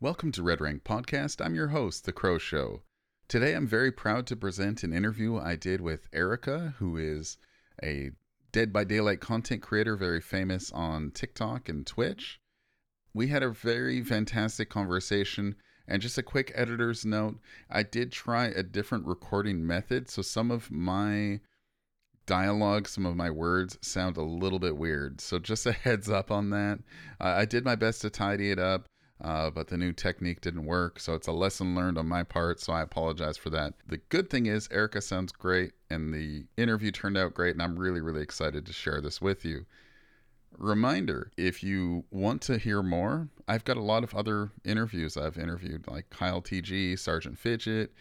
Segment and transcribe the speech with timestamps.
[0.00, 1.44] Welcome to Red Rank Podcast.
[1.44, 2.82] I'm your host, The Crow Show.
[3.26, 7.36] Today I'm very proud to present an interview I did with Erica, who is
[7.82, 8.12] a
[8.52, 12.38] Dead by Daylight content creator, very famous on TikTok and Twitch.
[13.12, 15.56] We had a very fantastic conversation.
[15.88, 20.52] And just a quick editor's note I did try a different recording method, so some
[20.52, 21.40] of my
[22.24, 25.20] dialogue, some of my words sound a little bit weird.
[25.20, 26.78] So just a heads up on that.
[27.20, 28.88] Uh, I did my best to tidy it up.
[29.20, 32.60] Uh, but the new technique didn't work, so it's a lesson learned on my part.
[32.60, 33.74] So I apologize for that.
[33.86, 37.76] The good thing is, Erica sounds great, and the interview turned out great, and I'm
[37.76, 39.66] really, really excited to share this with you.
[40.56, 45.38] Reminder if you want to hear more, I've got a lot of other interviews I've
[45.38, 47.92] interviewed, like Kyle TG, Sergeant Fidget,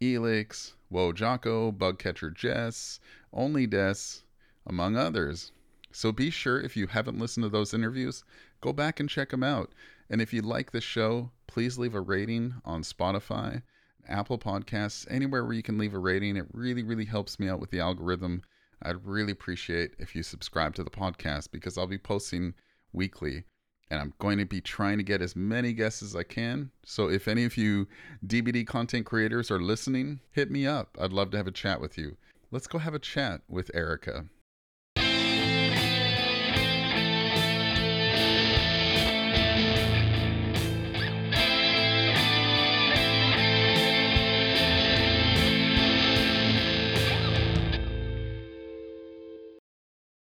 [0.00, 3.00] Elix, Wo Jocko, Bugcatcher Jess,
[3.32, 4.22] Only Des,
[4.66, 5.52] among others.
[5.92, 8.24] So be sure if you haven't listened to those interviews,
[8.60, 9.72] go back and check them out.
[10.08, 13.62] And if you like the show, please leave a rating on Spotify,
[14.08, 16.36] Apple Podcasts, anywhere where you can leave a rating.
[16.36, 18.42] It really, really helps me out with the algorithm.
[18.82, 22.54] I'd really appreciate if you subscribe to the podcast because I'll be posting
[22.92, 23.44] weekly
[23.90, 26.70] and I'm going to be trying to get as many guests as I can.
[26.84, 27.86] So if any of you
[28.26, 30.96] DBD content creators are listening, hit me up.
[31.00, 32.16] I'd love to have a chat with you.
[32.50, 34.26] Let's go have a chat with Erica.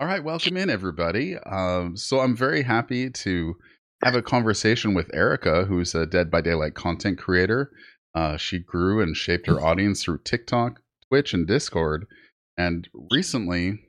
[0.06, 1.36] All right, welcome in everybody.
[1.36, 3.56] Um, so I'm very happy to
[4.04, 7.72] have a conversation with Erica, who's a Dead by Daylight content creator.
[8.14, 12.06] Uh, she grew and shaped her audience through TikTok, Twitch, and Discord,
[12.56, 13.80] and recently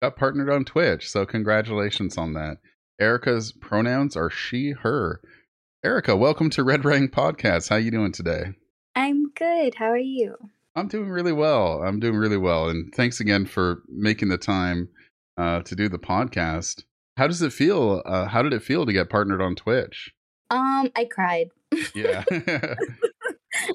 [0.00, 1.10] got partnered on Twitch.
[1.10, 2.56] So congratulations on that.
[2.98, 5.20] Erica's pronouns are she, her.
[5.84, 7.68] Erica, welcome to Red Rank Podcast.
[7.68, 8.54] How you doing today?
[8.96, 9.74] I'm good.
[9.74, 10.34] How are you?
[10.74, 11.82] I'm doing really well.
[11.82, 14.88] I'm doing really well, and thanks again for making the time
[15.38, 16.84] uh, to do the podcast.
[17.16, 18.02] How does it feel?
[18.04, 20.12] Uh, how did it feel to get partnered on Twitch?
[20.50, 21.48] Um, I cried.
[21.94, 22.24] Yeah.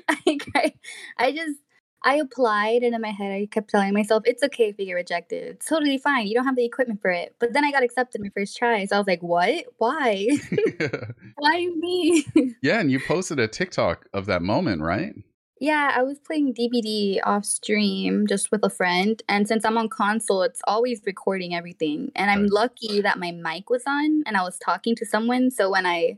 [0.07, 0.73] I cried.
[1.17, 1.59] I just
[2.05, 4.93] I applied and in my head I kept telling myself it's okay if you get
[4.93, 5.43] rejected.
[5.43, 6.27] It's totally fine.
[6.27, 7.35] You don't have the equipment for it.
[7.39, 8.85] But then I got accepted my first try.
[8.85, 9.65] So I was like, what?
[9.77, 10.27] Why?
[11.37, 12.25] Why me?
[12.61, 15.13] yeah, and you posted a TikTok of that moment, right?
[15.59, 19.21] Yeah, I was playing DBD off stream just with a friend.
[19.29, 22.11] And since I'm on console, it's always recording everything.
[22.15, 22.51] And I'm Right.
[22.51, 25.51] lucky that my mic was on and I was talking to someone.
[25.51, 26.17] So when I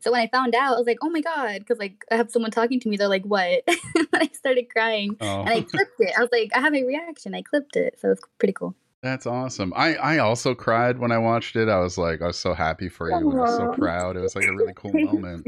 [0.00, 2.30] so when I found out, I was like, oh my God, because like I have
[2.30, 2.96] someone talking to me.
[2.98, 3.62] They're like, what?
[3.94, 5.16] and I started crying.
[5.20, 5.62] Oh, And I oh.
[5.70, 6.12] clipped it.
[6.16, 7.34] I was like, I have a reaction.
[7.34, 7.98] I clipped it.
[8.00, 8.74] So it's pretty cool.
[9.02, 9.72] that's awesome.
[9.76, 11.68] I I also cried when I watched it.
[11.68, 13.16] I was like, I was so happy for you.
[13.16, 14.16] I was so proud.
[14.16, 15.46] It was like a really cool moment.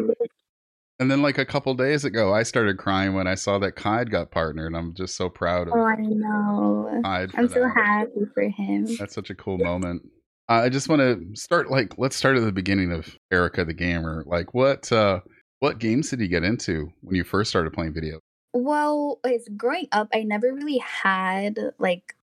[0.99, 4.11] And then like a couple days ago, I started crying when I saw that Kide
[4.11, 4.75] got partnered.
[4.75, 6.89] I'm just so proud of Oh, I know.
[7.03, 7.73] For I'm so that.
[7.75, 8.87] happy for him.
[8.99, 10.03] That's such a cool moment.
[10.49, 13.75] Uh, I just want to start like let's start at the beginning of Erica the
[13.75, 14.25] gamer.
[14.27, 15.21] Like what uh
[15.61, 18.21] what games did you get into when you first started playing video?
[18.55, 22.15] Well, it's growing up, I never really had like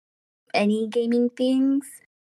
[0.53, 1.85] any gaming things.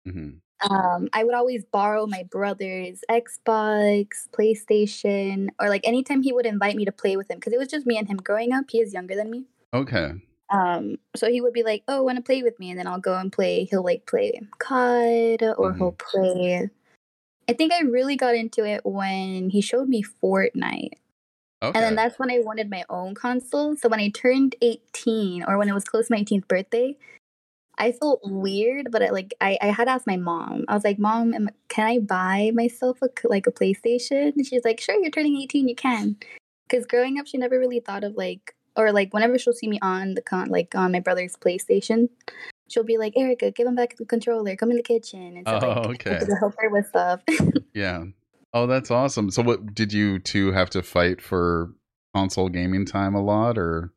[0.07, 0.31] hmm
[0.69, 6.77] Um, I would always borrow my brother's Xbox, PlayStation, or like anytime he would invite
[6.77, 8.67] me to play with him because it was just me and him growing up.
[8.69, 9.45] He is younger than me.
[9.73, 10.13] Okay.
[10.51, 13.01] Um, so he would be like, "Oh, want to play with me?" And then I'll
[13.01, 13.65] go and play.
[13.65, 16.69] He'll like play COD or he'll play.
[17.49, 20.93] I think I really got into it when he showed me Fortnite.
[21.63, 21.79] Okay.
[21.79, 23.77] And then that's when I wanted my own console.
[23.77, 26.97] So when I turned 18 or when it was close to my 18th birthday,
[27.81, 30.67] I felt weird, but I like I, I had asked my mom.
[30.69, 34.65] I was like, "Mom, am, can I buy myself a like a PlayStation?" And she's
[34.65, 36.17] like, "Sure, you're turning 18, you can."
[36.69, 39.79] Cuz growing up, she never really thought of like or like whenever she'll see me
[39.81, 42.11] on the con like on my brother's PlayStation,
[42.69, 44.55] she'll be like, "Erica, give him back the controller.
[44.57, 46.19] Come in the kitchen." And stuff Oh, like okay.
[46.27, 47.23] to help her with stuff.
[47.75, 48.05] yeah.
[48.53, 49.31] Oh, that's awesome.
[49.31, 51.71] So what did you two have to fight for
[52.15, 53.95] console gaming time a lot or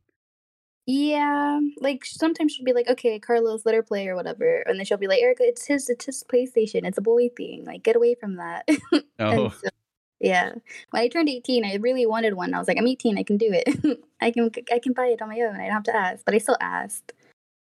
[0.85, 4.85] Yeah, like sometimes she'll be like, "Okay, Carlos, let her play or whatever," and then
[4.85, 6.85] she'll be like, "Erica, it's his, it's his PlayStation.
[6.85, 7.63] It's a boy thing.
[7.65, 8.67] Like, get away from that."
[9.19, 9.69] Oh, so,
[10.19, 10.53] yeah,
[10.89, 12.53] when I turned eighteen, I really wanted one.
[12.53, 13.17] I was like, "I'm eighteen.
[13.17, 13.67] I can do it.
[14.21, 15.55] I can, I can buy it on my own.
[15.55, 17.13] I don't have to ask." But I still asked,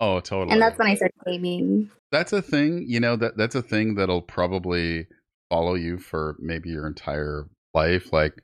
[0.01, 0.51] oh, totally.
[0.51, 1.91] and that's when I started gaming.
[2.11, 5.07] that's a thing you know that that's a thing that'll probably
[5.49, 8.41] follow you for maybe your entire life like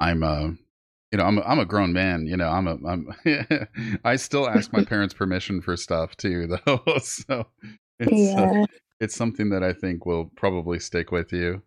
[0.00, 0.54] i'm a
[1.12, 3.08] you know i'm a, I'm a grown man you know i'm a i'm
[4.04, 7.46] i still ask my parents permission for stuff too though so
[8.00, 8.64] it's uh,
[9.00, 11.62] it's something that i think will probably stick with you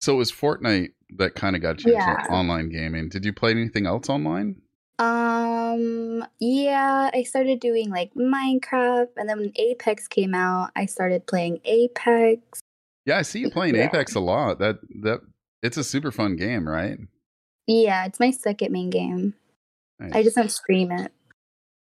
[0.00, 0.88] so it was fortnite
[1.18, 2.10] that kind of got you Yeah.
[2.18, 3.08] into online gaming.
[3.08, 4.62] Did you play anything else online?
[5.00, 11.26] Um, yeah, I started doing like Minecraft, and then when Apex came out, I started
[11.26, 12.60] playing Apex.
[13.06, 13.86] Yeah, I see you playing Yeah.
[13.86, 14.58] Apex a lot.
[14.60, 15.20] That that
[15.62, 16.98] it's a super fun game, right?
[17.66, 19.34] Yeah, it's my second main game.
[20.12, 21.12] I just don't stream it.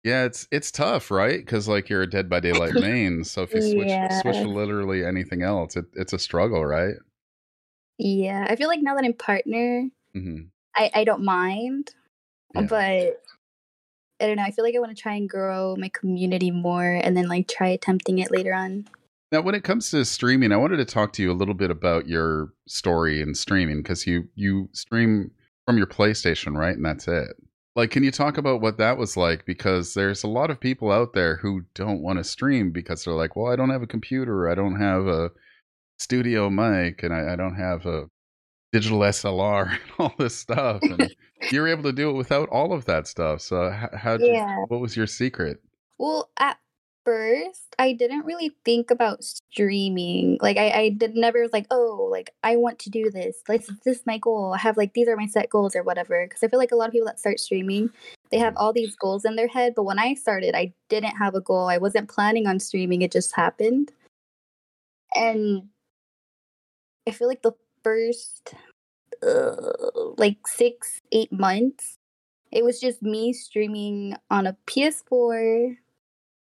[0.04, 1.38] Yeah, it's it's tough, right?
[1.38, 5.04] Because like you're a Dead by Daylight main, so if you switch switch to literally
[5.04, 6.94] anything else, it, it's a struggle, right?
[7.98, 10.42] Yeah, I feel like now that I'm partner, hmm
[10.76, 11.90] I I don't mind,
[12.54, 12.62] Yeah.
[12.62, 13.20] but
[14.20, 14.42] I don't know.
[14.42, 17.48] I feel like I want to try and grow my community more, and then like
[17.48, 18.86] try attempting it later on.
[19.32, 21.70] Now, when it comes to streaming, I wanted to talk to you a little bit
[21.70, 25.30] about your story in streaming because you you stream
[25.66, 26.76] from your PlayStation, right?
[26.76, 27.28] And that's it.
[27.76, 29.44] Like, can you talk about what that was like?
[29.46, 33.14] Because there's a lot of people out there who don't want to stream because they're
[33.14, 35.30] like, well, I don't have a computer, I don't have a
[35.98, 38.04] studio mic, and I, I don't have a
[38.72, 40.82] digital SLR and all this stuff.
[40.82, 41.08] And
[41.50, 43.40] you're able to do it without all of that stuff.
[43.40, 44.64] So, how, how Yeah.
[44.68, 45.58] what was your secret?
[45.98, 46.58] Well, at
[47.04, 50.38] first, I didn't really think about streaming.
[50.40, 53.42] Like, I, I did never was like, oh, like I want to do this.
[53.48, 54.54] Like, this is my goal.
[54.54, 56.26] I have like these are my set goals or whatever.
[56.26, 57.90] Because I feel like a lot of people that start streaming,
[58.30, 59.74] they have all these goals in their head.
[59.76, 61.68] But when I started, I didn't have a goal.
[61.68, 63.02] I wasn't planning on streaming.
[63.02, 63.92] It just happened.
[65.14, 65.68] And
[67.06, 67.52] I feel like the
[67.82, 68.54] first
[69.22, 69.56] uh,
[70.16, 71.96] like six, eight months,
[72.50, 75.76] it was just me streaming on a PS4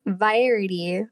[0.07, 1.05] Variety,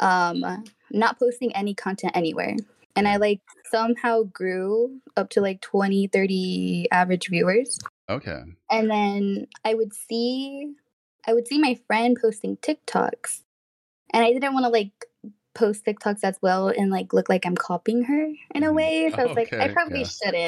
[0.00, 2.56] um, not posting any content anywhere.
[2.96, 3.40] And I like
[3.70, 7.78] somehow grew up to like 20, 30 average viewers.
[8.08, 8.42] Okay.
[8.70, 10.72] And then I would see
[11.28, 13.42] I would see my friend posting TikToks.
[14.12, 14.92] And I didn't want to like
[15.54, 18.74] post TikToks as well and like look like I'm copying her in a Mhm.
[18.74, 19.10] way.
[19.10, 20.06] So I was like, I probably yeah.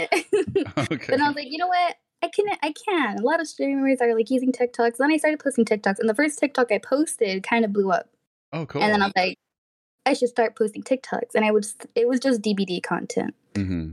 [0.09, 0.11] shouldn't.
[0.93, 1.06] Okay.
[1.11, 1.97] Then I was like, you know what?
[2.23, 3.19] I can I can.
[3.19, 4.97] A lot of streamers are like using TikToks.
[4.97, 8.09] Then I started posting TikToks, and the first TikTok I posted kind of blew up.
[8.53, 8.82] oh, cool.
[8.82, 9.38] And then I was like,
[10.05, 11.67] I should start posting TikToks, and I would.
[11.94, 13.93] It was just DBD content, hmm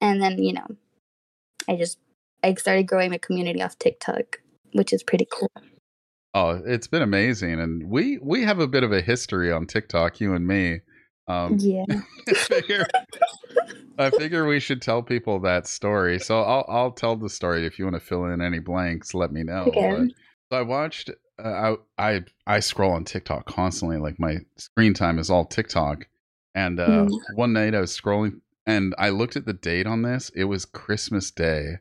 [0.00, 0.66] and then you know,
[1.68, 1.98] I just
[2.42, 4.40] I started growing my community off TikTok,
[4.72, 5.50] which is pretty cool.
[6.32, 10.20] Oh, it's been amazing, and we we have a bit of a history on TikTok,
[10.20, 10.80] you and me.
[11.28, 11.84] Um, yeah.
[14.00, 16.18] I figure we should tell people that story.
[16.18, 17.66] So I'll I'll tell the story.
[17.66, 19.64] If you want to fill in any blanks, let me know.
[19.68, 20.08] Okay.
[20.48, 21.10] But, I watched.
[21.38, 23.98] Uh, I I I scroll on TikTok constantly.
[23.98, 26.06] Like my screen time is all TikTok.
[26.54, 27.20] And uh, Mhm.
[27.36, 30.30] one night I was scrolling, and I looked at the date on this.
[30.34, 31.76] It was Christmas Day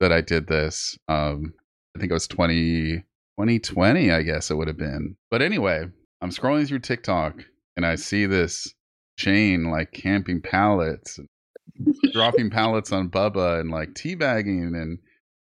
[0.00, 0.96] that I did this.
[1.08, 1.54] Um,
[1.96, 2.98] I think it was 20,
[3.36, 5.16] 2020, I guess it would have been.
[5.30, 5.86] But anyway,
[6.20, 7.44] I'm scrolling through TikTok
[7.76, 8.72] and I see this
[9.18, 11.18] chain like camping pallets,
[12.12, 14.98] dropping pallets on Bubba and like teabagging and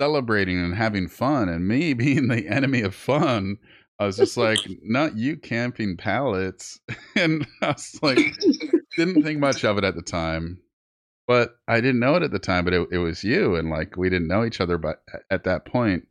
[0.00, 1.48] celebrating and having fun.
[1.48, 3.58] And me being the enemy of fun,
[3.98, 6.80] I was just like, not you camping pallets.
[7.16, 8.18] and I was like,
[8.96, 10.58] didn't think much of it at the time.
[11.26, 13.54] But I didn't know it at the time, but it, it was you.
[13.54, 16.08] And like, we didn't know each other but at that point.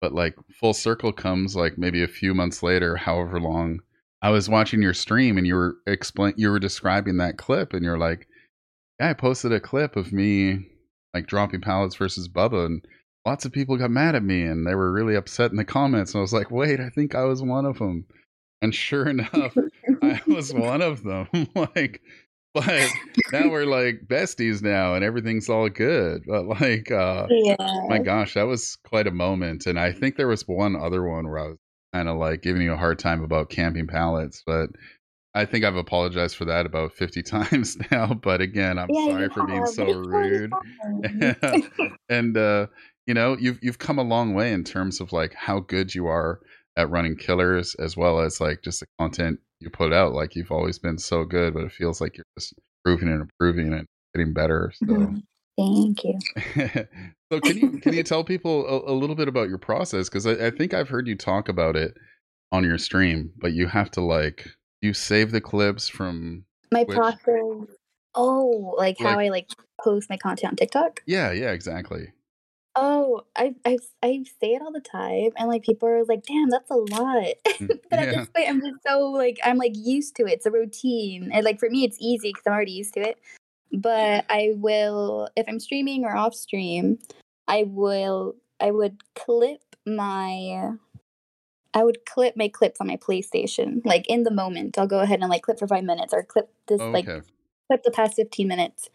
[0.00, 3.80] But like, full circle comes like maybe a few months later, however long.
[4.20, 7.84] I was watching your stream and you were explain you were describing that clip and
[7.84, 8.26] you're like,
[9.04, 10.66] Yeah, I posted a clip of me
[11.12, 12.86] like dropping pallets versus Bubba and
[13.26, 16.12] lots of people got mad at me and they were really upset in the comments
[16.12, 18.06] and I was like, Wait, I think I was one of them.
[18.62, 19.56] And sure enough,
[20.02, 21.28] I was one of them.
[21.54, 22.00] like
[22.54, 22.88] but
[23.32, 26.22] now we're like besties now and everything's all good.
[26.26, 27.56] But like uh yeah.
[27.88, 29.66] my gosh, that was quite a moment.
[29.66, 31.58] And I think there was one other one where I was
[31.92, 34.70] kind of like giving you a hard time about camping pallets, but
[35.34, 38.14] I think I've apologized for that about 50 times now.
[38.14, 40.58] But again, I'm Yeah, sorry for being so rude.
[42.08, 42.66] and uh,
[43.06, 46.06] you know, you've you've come a long way in terms of like how good you
[46.06, 46.40] are
[46.76, 50.12] at running killers as well as like just the content you put out.
[50.12, 53.72] Like you've always been so good, but it feels like you're just improving and improving
[53.72, 54.72] and getting better.
[54.88, 55.22] So Mhm.
[55.56, 56.18] Thank you.
[57.32, 60.26] so can you can you tell people a, a little bit about your process because
[60.26, 61.94] I, I think i've heard you talk about it
[62.50, 64.46] on your stream but you have to like
[64.84, 67.40] you save the clips from My Which- process.
[68.14, 69.48] Oh, like how Like- I like
[69.82, 71.02] post my content on TikTok.
[71.06, 72.12] yeah yeah exactly
[72.76, 76.50] Oh, I I I say it all the time, and like people are like, "Damn,
[76.50, 80.16] that's a lot." Mm, but at this point, I'm just so like I'm like used
[80.16, 80.32] to it.
[80.32, 83.16] It's a routine, and like for me, it's easy because I'm already used to it.
[83.72, 86.98] But I will, if I'm streaming or off stream,
[87.46, 90.72] I will I would clip my
[91.74, 94.78] I would clip my clips on my PlayStation, like in the moment.
[94.78, 97.06] I'll go ahead and like clip for five minutes or clip this oh, like
[97.68, 98.88] clip the past 15 minutes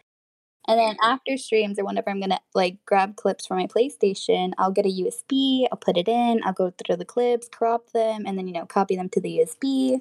[0.68, 4.72] And then after streams or whenever I'm gonna like grab clips from my PlayStation, I'll
[4.72, 8.38] get a USB, I'll put it in, I'll go through the clips, crop them, and
[8.38, 10.00] then you know copy them to the USB.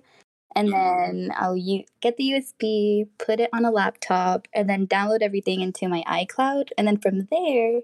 [0.56, 5.22] And then I'll u- get the USB, put it on a laptop, and then download
[5.22, 6.70] everything into my iCloud.
[6.78, 7.82] And then from there,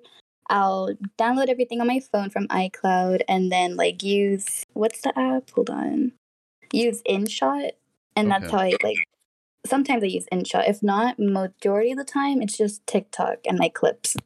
[0.49, 5.49] I'll download everything on my phone from iCloud and then like use what's the app?
[5.51, 6.11] Hold on.
[6.71, 7.71] Use InShot.
[8.15, 8.97] And that's how I like
[9.65, 10.69] sometimes I use InShot.
[10.69, 14.15] If not, majority of the time it's just TikTok and my clips.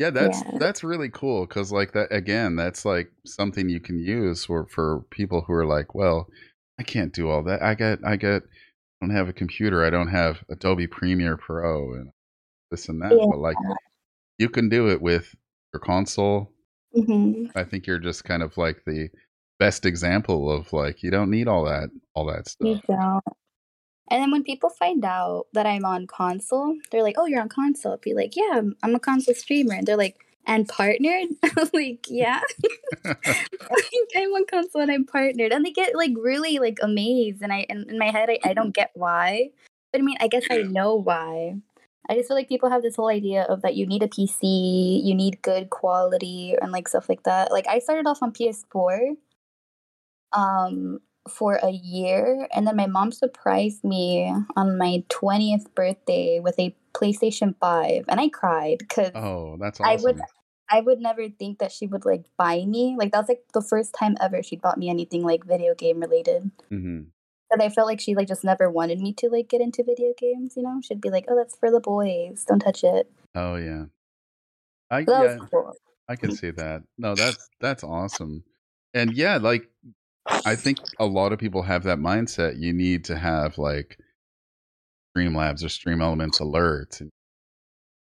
[0.00, 0.56] Yeah, that's Yeah.
[0.58, 5.02] that's really cool because like that again, that's like something you can use for for
[5.10, 6.26] people who are like, well,
[6.78, 7.62] I can't do all that.
[7.62, 9.84] I got I got I don't have a computer.
[9.84, 12.12] I don't have Adobe Premiere Pro and
[12.70, 13.12] this and that.
[13.12, 13.26] Yeah.
[13.28, 13.58] But like
[14.40, 15.36] you can do it with
[15.72, 16.50] your console.
[16.94, 19.10] hmm I think you're just kind of like the
[19.58, 22.82] best example of like you don't need all that all that You stuff.
[22.88, 23.24] don't.
[24.10, 27.48] And then when people find out that I'm on console, they're like, "Oh, you're on
[27.50, 30.16] console." I'll be like, "Yeah, I'm, I'm a console streamer." And they're like,
[30.46, 32.40] "And partnered?" I'm like, "Yeah,
[33.04, 37.66] I'm on console and I'm partnered." And they get like really like amazed, and I
[37.68, 39.50] and in my head I, I don't get why,
[39.92, 41.56] but I mean I guess I know why.
[42.10, 45.00] I just feel like people have this whole idea of that you need a PC,
[45.04, 47.52] you need good quality, and like stuff like that.
[47.52, 49.16] Like I started off on PS4,
[50.32, 50.98] um,
[51.28, 56.74] for a year, and then my mom surprised me on my twentieth birthday with a
[56.94, 60.20] PlayStation Five, and I cried because oh, that's I would
[60.68, 62.96] I would never think that she would like buy me.
[62.98, 66.50] Like that's like the first time ever she'd bought me anything like video game related.
[66.68, 67.02] hmm
[67.50, 70.12] And I felt like she like just never wanted me to like get into video
[70.16, 70.56] games.
[70.56, 72.44] You know, she'd be like, "Oh, that's for the boys.
[72.46, 73.84] Don't touch it." Oh yeah.
[74.90, 75.74] I So yeah, cool.
[76.08, 76.82] I can see that.
[76.98, 78.44] No, that's that's awesome.
[78.94, 79.68] And yeah, like
[80.26, 82.58] I think a lot of people have that mindset.
[82.58, 83.98] You need to have like
[85.16, 87.10] Streamlabs or Stream Elements alerts and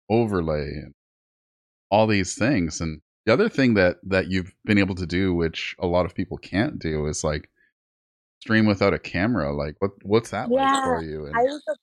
[0.10, 0.94] overlay and
[1.91, 2.82] all these things.
[2.82, 6.15] And the other thing that that you've been able to do, which a lot of
[6.15, 7.50] people can't do, is like
[8.41, 9.53] stream without a camera.
[9.53, 11.25] Like what what's that like for you?
[11.25, 11.75] And I was a-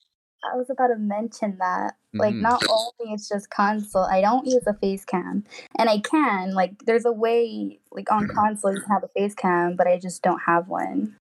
[0.52, 1.94] I was about to mention that.
[2.12, 2.42] Like, Mhm.
[2.42, 5.42] not only it's just console, I don't use a face cam,
[5.76, 6.54] and I can.
[6.54, 9.98] Like, there's a way, like on console, you can have a face cam, but I
[9.98, 11.16] just don't have one.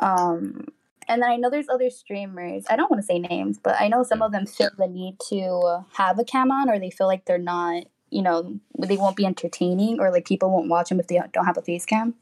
[0.00, 0.68] Um,
[1.08, 2.64] and then I know there's other streamers.
[2.70, 5.18] I don't want to say names, but I know some of them feel the need
[5.28, 7.84] to have a cam on, or they feel like they're not.
[8.10, 11.44] You know, they won't be entertaining, or like people won't watch them if they don't
[11.44, 12.14] have a face cam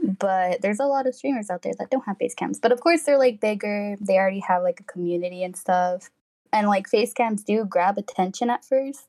[0.00, 2.80] but there's a lot of streamers out there that don't have face cams but of
[2.80, 3.96] course they're like bigger.
[4.00, 6.10] They already have like a community and stuff.
[6.52, 9.06] And like face cams do grab attention at first.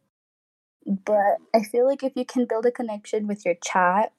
[0.85, 4.13] But i feel like if you can build a connection with your chat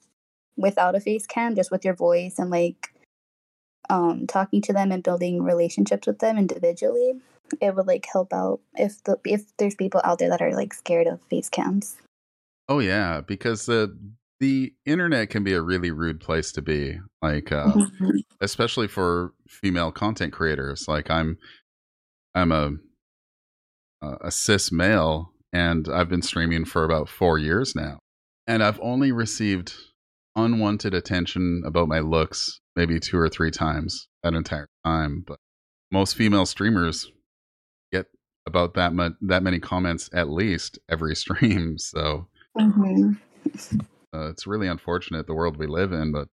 [0.56, 2.92] without a face cam just with your voice and like
[3.90, 7.14] um talking to them and building relationships with them individually
[7.60, 10.72] it would like help out if the if there's people out there that are like
[10.72, 11.96] scared of face cams
[12.68, 13.96] Oh yeah, because the
[14.42, 16.98] the internet can be a really rude place to be.
[17.22, 18.24] Like uh, Mhm.
[18.40, 20.88] especially for female content creators.
[20.88, 21.38] Like I'm
[22.34, 22.72] I'm a
[24.02, 28.00] a cis male and I've been streaming for about 4 years now.
[28.48, 29.74] And I've only received
[30.34, 35.38] unwanted attention about my looks maybe two or three times that entire time, but
[35.92, 37.12] most female streamers
[37.92, 38.06] get
[38.46, 41.78] about that much that many comments at least every stream.
[41.78, 42.26] So
[42.58, 43.18] Mhm.
[44.14, 46.28] Uh, it's really unfortunate the world we live in, but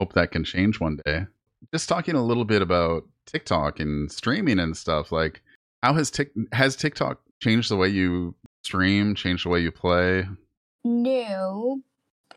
[0.00, 1.26] hope that can change one day.
[1.72, 5.10] Just talking a little bit about TikTok and streaming and stuff.
[5.10, 5.42] Like,
[5.82, 10.26] how has Tik has TikTok changed the way you stream, changed the way you play?
[10.84, 11.80] No.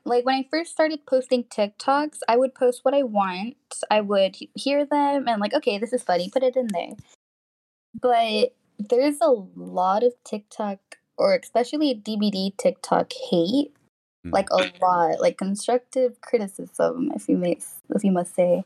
[0.06, 3.58] Like when I first started posting TikToks, I would post what I want.
[3.91, 6.91] I would hear them and like, okay, this is funny, put it in there.
[8.01, 10.79] But there's a lot of TikTok
[11.18, 13.74] or especially DBD TikTok hate.
[14.31, 17.57] Like a lot, like constructive criticism, if you may,
[17.95, 18.63] if you must say.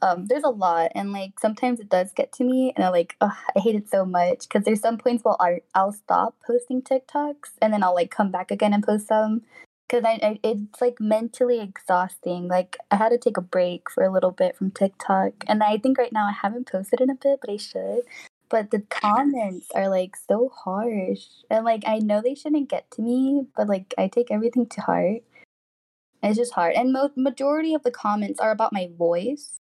[0.00, 3.16] Um, there's a lot, and like sometimes it does get to me, and I like,
[3.20, 6.82] ugh, I hate it so much because there's some points where I I'll stop posting
[6.82, 9.42] TikToks, and then I'll like come back again and post some
[9.88, 12.48] because I, I it's like mentally exhausting.
[12.48, 15.78] Like I had to take a break for a little bit from TikTok, and I
[15.78, 18.02] think right now I haven't posted in a bit, but I should.
[18.52, 23.02] But the comments are like so harsh, and like I know they shouldn't get to
[23.02, 25.22] me, but like I take everything to heart.
[26.22, 29.60] It's just hard, and mo- majority of the comments are about my voice.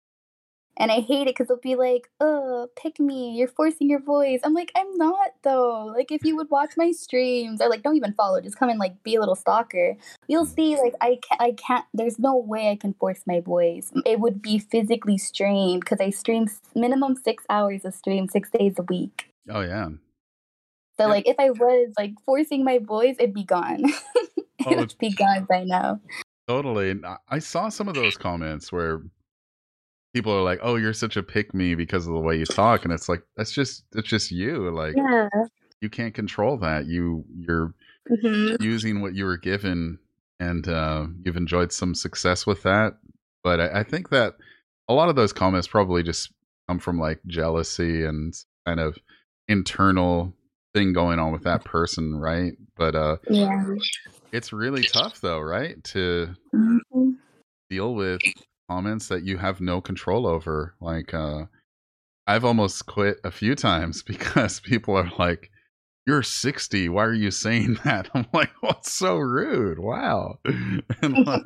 [0.80, 3.37] And I hate it because they'll be like, "Uh, pick me.
[3.37, 5.87] You're forcing your voice." I'm like, "I'm not though.
[5.87, 8.40] Like, if you would watch my streams, or like, don't even follow.
[8.40, 9.97] Just come and like be a little stalker.
[10.28, 10.76] You'll see.
[10.76, 11.42] Like, I can't.
[11.42, 11.85] I can't.
[11.92, 13.90] There's no way I can force my voice.
[14.06, 18.75] It would be physically strained because I stream minimum six hours of stream six days
[18.78, 19.30] a week.
[19.50, 19.88] Oh yeah.
[20.99, 21.06] So Yeah.
[21.06, 23.85] like if I was like forcing my voice, it'd be gone.
[24.66, 26.00] Oh, it would be gone by now.
[26.49, 26.90] Totally.
[26.90, 29.00] And I saw some of those comments where
[30.19, 32.85] people are like, "Oh, you're such a pick me because of the way you talk,"
[32.85, 34.69] and it's like that's just it's just you.
[34.75, 35.29] Like Yeah.
[35.81, 36.87] you can't control that.
[36.87, 37.73] You you're
[38.09, 40.01] hmm using what you were given,
[40.41, 42.95] and uh, you've enjoyed some success with that.
[43.45, 44.35] But I, I think that
[44.89, 46.33] a lot of those comments probably just
[46.69, 48.35] come from like jealousy and
[48.67, 48.99] kind of
[49.47, 50.35] internal
[50.75, 52.55] thing going on with that person, right?
[52.77, 53.65] But uh, Yeah.
[54.33, 55.83] it's really tough though, right?
[55.95, 57.19] To Mhm.
[57.71, 58.21] deal with
[58.69, 60.75] comments that you have no control over.
[60.81, 61.47] Like, uh,
[62.27, 65.51] I've almost quit a few times because people are like,
[66.07, 66.89] "You're 60.
[66.89, 69.79] Why are you saying that?" I'm like, "Well, it's so rude.
[69.79, 71.43] Wow." and like,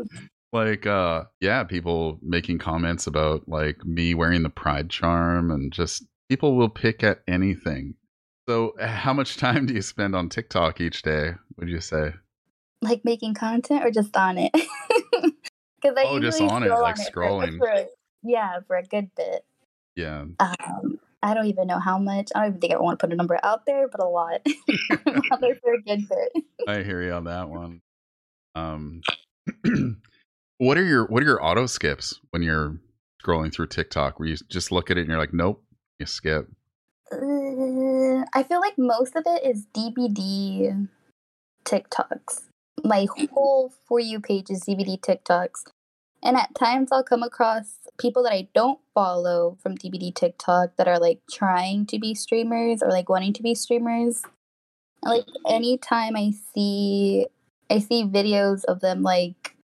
[0.52, 6.04] like, uh, yeah, people making comments about like me wearing the pride charm and just
[6.28, 7.94] people will pick at anything.
[8.48, 11.34] So, how much time do you spend on TikTok each day?
[11.56, 12.14] Would you say?
[12.80, 14.52] Like making content or just on it?
[15.82, 17.58] Because I Oh, just on it, like for- scrolling.
[17.58, 17.86] for-
[18.22, 19.44] yeah, for a good bit.
[19.96, 20.26] Yeah.
[20.38, 22.30] Um, I don't even know how much.
[22.34, 24.40] I don't even think I want to put a number out there, but a lot.
[24.46, 26.44] I'm out there for a good bit.
[26.68, 27.80] I hear you on that one.
[28.54, 29.02] Um,
[30.58, 32.76] what are your what are your auto skips when you're
[33.24, 34.18] scrolling through TikTok?
[34.18, 35.62] Where you just look at it and you're like, nope,
[35.98, 36.48] you skip.
[37.12, 40.88] Uh, I feel like most of it is DBD
[41.64, 42.42] TikToks.
[42.84, 45.64] My whole For You page is DBD TikToks.
[46.22, 50.88] And at times I'll come across people that I don't follow from DBD TikTok that
[50.88, 54.22] are like trying to be streamers or like wanting to be streamers.
[55.02, 57.26] Like anytime I see
[57.70, 59.56] I see videos of them like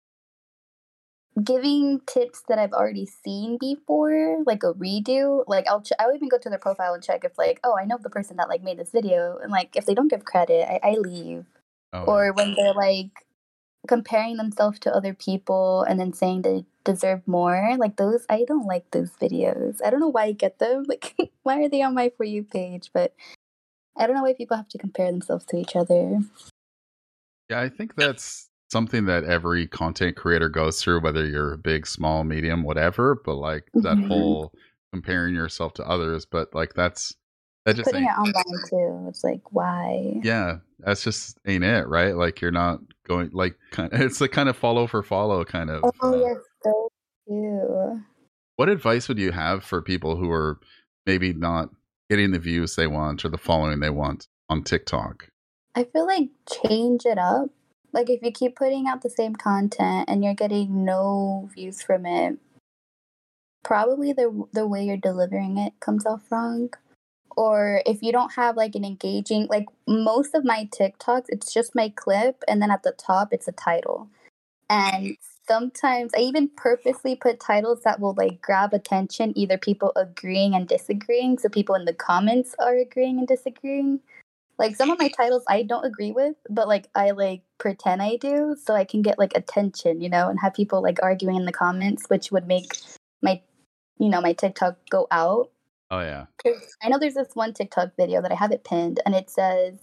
[1.42, 5.44] giving tips that I've already seen before, like a redo.
[5.46, 7.84] Like I'll ch- I'll even go to their profile and check if like oh I
[7.84, 10.68] know the person that like made this video and like if they don't give credit
[10.68, 11.46] I, I leave.
[11.92, 13.24] Oh, Or when they're like
[13.86, 18.66] comparing themselves to other people and then saying they deserve more, like those I don't
[18.66, 19.80] like those videos.
[19.84, 20.84] I don't know why I get them.
[20.88, 22.90] Like why are they on my for you page?
[22.92, 23.14] But
[23.96, 26.20] I don't know why people have to compare themselves to each other.
[27.50, 32.22] yeah, I think that's something that every content creator goes through, whether you're big, small,
[32.24, 33.14] medium, whatever.
[33.24, 34.08] But like that Mhm.
[34.08, 34.52] whole
[34.92, 37.14] comparing yourself to others, but like that's
[37.64, 39.06] that just Putting it online too.
[39.08, 40.20] It's like why?
[40.22, 42.16] yeah, that's just ain't it, right?
[42.16, 45.84] Like you're not going like kind it's the kind of follow for follow kind of.
[45.84, 46.88] Oh uh, yes, so
[47.28, 48.02] too.
[48.56, 50.58] What advice would you have for people who are
[51.06, 51.70] maybe not
[52.10, 55.28] getting the views they want or the following they want on TikTok?
[55.74, 57.50] I feel like change it up.
[57.92, 62.04] Like if you keep putting out the same content and you're getting no views from
[62.04, 62.38] it,
[63.62, 66.70] probably the the way you're delivering it comes off wrong.
[67.38, 71.72] Or if you don't have like an engaging like most of my TikToks, it's just
[71.72, 74.08] my clip and then at the top it's a title.
[74.68, 80.56] And sometimes I even purposely put titles that will like grab attention, either people agreeing
[80.56, 84.00] and disagreeing, so people in the comments are agreeing and disagreeing.
[84.58, 88.16] Like some of my titles I don't agree with, but like I like pretend I
[88.16, 91.44] do so I can get like attention, you know, and have people like arguing in
[91.44, 92.78] the comments, which would make
[93.22, 93.40] my
[94.00, 95.52] you know, my TikTok go out.
[95.90, 96.26] Oh yeah.
[96.82, 99.78] I know there's this one TikTok video that I have it pinned and it says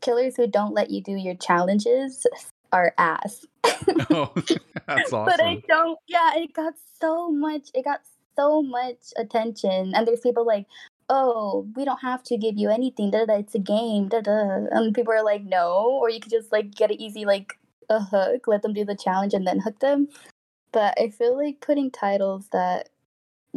[0.00, 2.26] killers who don't let you do your challenges
[2.72, 3.46] are ass.
[4.10, 4.32] Oh,
[4.86, 5.24] that's awesome.
[5.24, 5.98] But I don't.
[6.06, 7.70] Yeah, it got so much.
[7.74, 8.00] It got
[8.36, 10.66] so much attention, and there's people like,
[11.08, 13.10] "Oh, we don't have to give you anything.
[13.10, 13.34] Da da.
[13.34, 14.08] It's a game.
[14.08, 17.24] Da da." And people are like, "No," or you could just like get an easy
[17.24, 17.58] like
[17.88, 20.08] a hook, let them do the challenge, and then hook them.
[20.72, 22.90] But I feel like putting titles that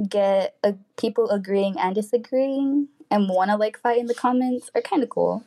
[0.09, 4.81] get uh, people agreeing and disagreeing and want to like fight in the comments are
[4.81, 5.43] kind of cool.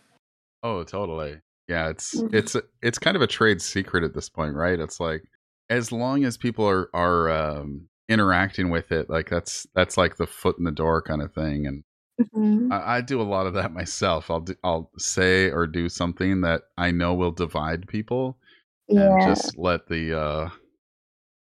[0.63, 1.41] Oh, totally.
[1.69, 2.35] Yeah, it's Mhm.
[2.35, 4.79] it's it's kind of a trade secret at this point, right?
[4.79, 5.25] It's like
[5.71, 10.27] as long as people are are um, interacting with it, like that's that's like the
[10.27, 11.67] foot in the door kind of thing.
[11.67, 11.85] And
[12.21, 12.71] Mhm.
[12.71, 14.31] I, I do a lot of that myself.
[14.31, 18.39] I'll do, I'll say or do something that I know will divide people,
[18.89, 20.51] and just let the uh,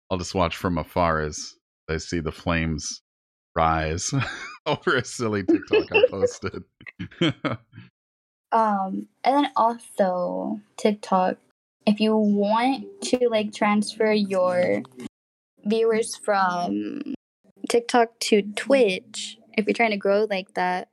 [0.10, 1.56] I'll just watch from afar as
[1.90, 3.02] I see the flames
[3.56, 4.14] rise
[4.66, 6.64] over a silly TikTok I posted.
[8.52, 11.38] Um, and then also TikTok,
[11.86, 14.82] if you want to like transfer your
[15.66, 17.14] viewers from
[17.70, 20.90] TikTok to Twitch, if you're trying to grow like that,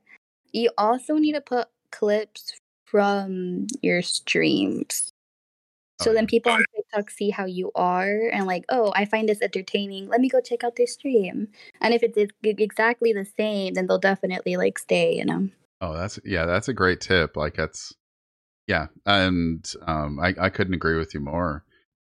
[0.51, 2.53] you also need to put clips
[2.85, 5.11] from your streams.
[5.99, 6.27] So Oh, then yeah.
[6.27, 10.07] people on TikTok see how you are and like, oh, I find this entertaining.
[10.07, 11.47] Let me go check out their stream.
[11.81, 15.49] And if it's exactly the same, then they'll definitely like stay, you know.
[15.81, 17.35] Oh, that's yeah, that's a great tip.
[17.35, 17.93] Like that's
[18.67, 21.63] yeah, and um, I I couldn't agree with you more.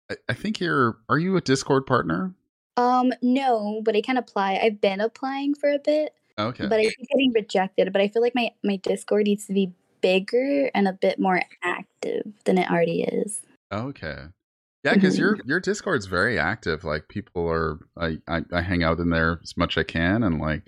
[0.09, 0.97] I, I think you're.
[1.09, 2.33] Are you a Discord partner?
[2.77, 4.59] Um, no, but I can apply.
[4.61, 6.67] I've been applying for a bit, Okay.
[6.67, 7.91] but I keep getting rejected.
[7.91, 11.41] But I feel like my my Discord needs to be bigger and a bit more
[11.63, 13.41] active than it already is.
[13.71, 14.25] Okay.
[14.83, 16.83] Yeah, because your your Discord's very active.
[16.83, 20.39] Like people are, I, I I hang out in there as much I can, and
[20.39, 20.63] like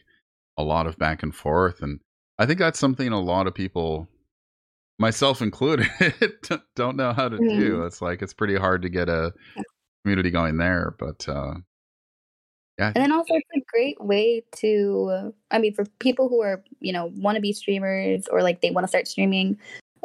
[0.58, 1.82] a lot of back and forth.
[1.82, 2.00] And
[2.40, 4.08] I think that's something a lot of people,
[4.98, 5.88] myself included,
[6.76, 7.84] don't know how to do.
[7.84, 9.34] It's like it's pretty hard to get a
[10.04, 10.96] community going there.
[10.98, 11.56] But uh,
[12.80, 16.64] yeah, And then also, it's a great way to, I mean, for people who are,
[16.80, 19.58] you know, want to be streamers or like they want to start streaming,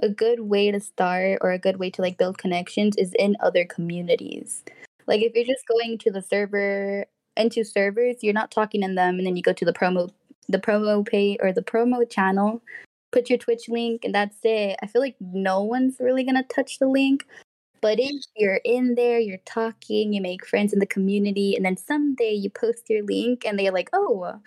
[0.02, 3.36] a good way to start or a good way to like build connections is in
[3.40, 4.64] other communities.
[5.06, 9.18] Like if you're just going to the server, into servers, you're not talking in them,
[9.18, 10.10] and then you go to the promo,
[10.48, 12.62] the promo pay or the promo channel,
[13.10, 14.76] put your Twitch link, and that's it.
[14.82, 17.26] I feel like no one's really gonna touch the link.
[17.80, 21.76] But if you're in there, you're talking, you make friends in the community, and then
[21.76, 24.40] someday you post your link and they're like, oh,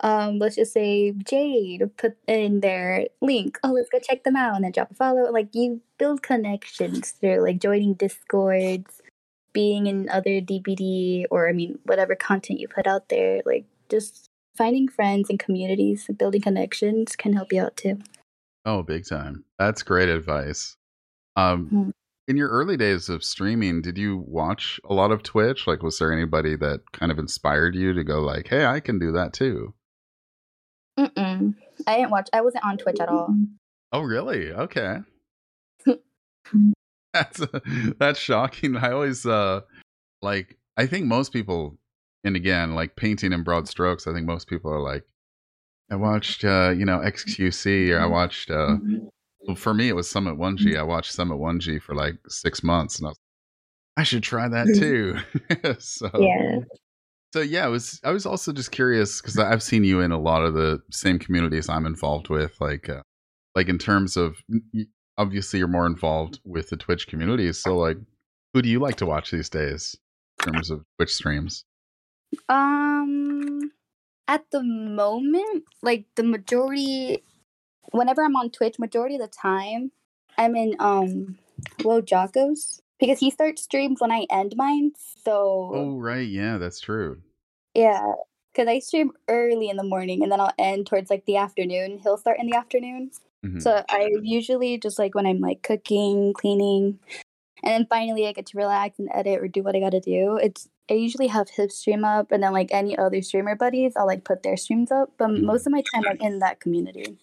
[0.00, 3.58] um, let's just say Jade put in their link.
[3.64, 5.30] Oh, let's go check them out and then drop a follow.
[5.30, 9.00] Like you build connections through like joining discords,
[9.52, 13.40] being in other DBD or I mean whatever content you put out there.
[13.46, 17.98] Like just finding friends and communities and building connections can help you out too.
[18.64, 19.44] oh, big time.
[19.60, 20.76] That's great advice.
[21.36, 21.92] Um, Mhm.
[22.26, 25.68] in your early days of streaming, did you watch a lot of Twitch?
[25.68, 28.98] Like, was there anybody that kind of inspired you to go like, "Hey, I can
[28.98, 29.72] do that too"?
[30.98, 31.54] Mm-mm.
[31.86, 32.28] I didn't watch.
[32.32, 33.34] I wasn't on Twitch at all.
[33.92, 34.52] Oh, really?
[34.52, 34.98] Okay.
[37.12, 37.40] that's
[37.98, 38.76] that's shocking.
[38.76, 39.60] I always uh
[40.22, 41.78] like I think most people
[42.24, 45.04] and again, like painting in broad strokes, I think most people are like
[45.90, 48.76] I watched uh, you know, XQC or I watched uh
[49.46, 50.76] well, for me it was Summit 1G.
[50.76, 53.18] I watched Summit 1G for like 6 months and I was
[53.98, 55.16] I should try that too.
[55.78, 56.58] so Yeah.
[57.36, 60.18] So yeah, I was I was also just curious because I've seen you in a
[60.18, 63.02] lot of the same communities I'm involved with, like uh,
[63.54, 64.36] like in terms of
[65.18, 67.52] obviously you're more involved with the Twitch community.
[67.52, 67.98] So like,
[68.54, 69.94] who do you like to watch these days
[70.46, 71.66] in terms of Twitch streams?
[72.48, 73.70] Um,
[74.28, 77.22] at the moment, like the majority,
[77.90, 79.92] whenever I'm on Twitch, majority of the time,
[80.38, 81.36] I'm in um,
[81.84, 84.92] Lo Jacos because he starts streams when I end mine.
[85.24, 87.20] So Oh right, yeah, that's true.
[87.74, 88.12] yeah,
[88.52, 91.98] because I stream early in the morning and then I'll end towards like the afternoon.
[92.02, 93.10] He'll start in the afternoon.
[93.44, 93.62] Mhm.
[93.62, 96.98] So I usually just like when I'm like cooking, cleaning,
[97.62, 100.36] and then finally I get to relax and edit or do what I gotta do.
[100.36, 104.06] It's I usually have his stream up, and then like any other streamer buddies, I'll
[104.06, 105.10] like put their streams up.
[105.18, 105.42] But Mhm.
[105.42, 107.18] most of my time I'm in that community.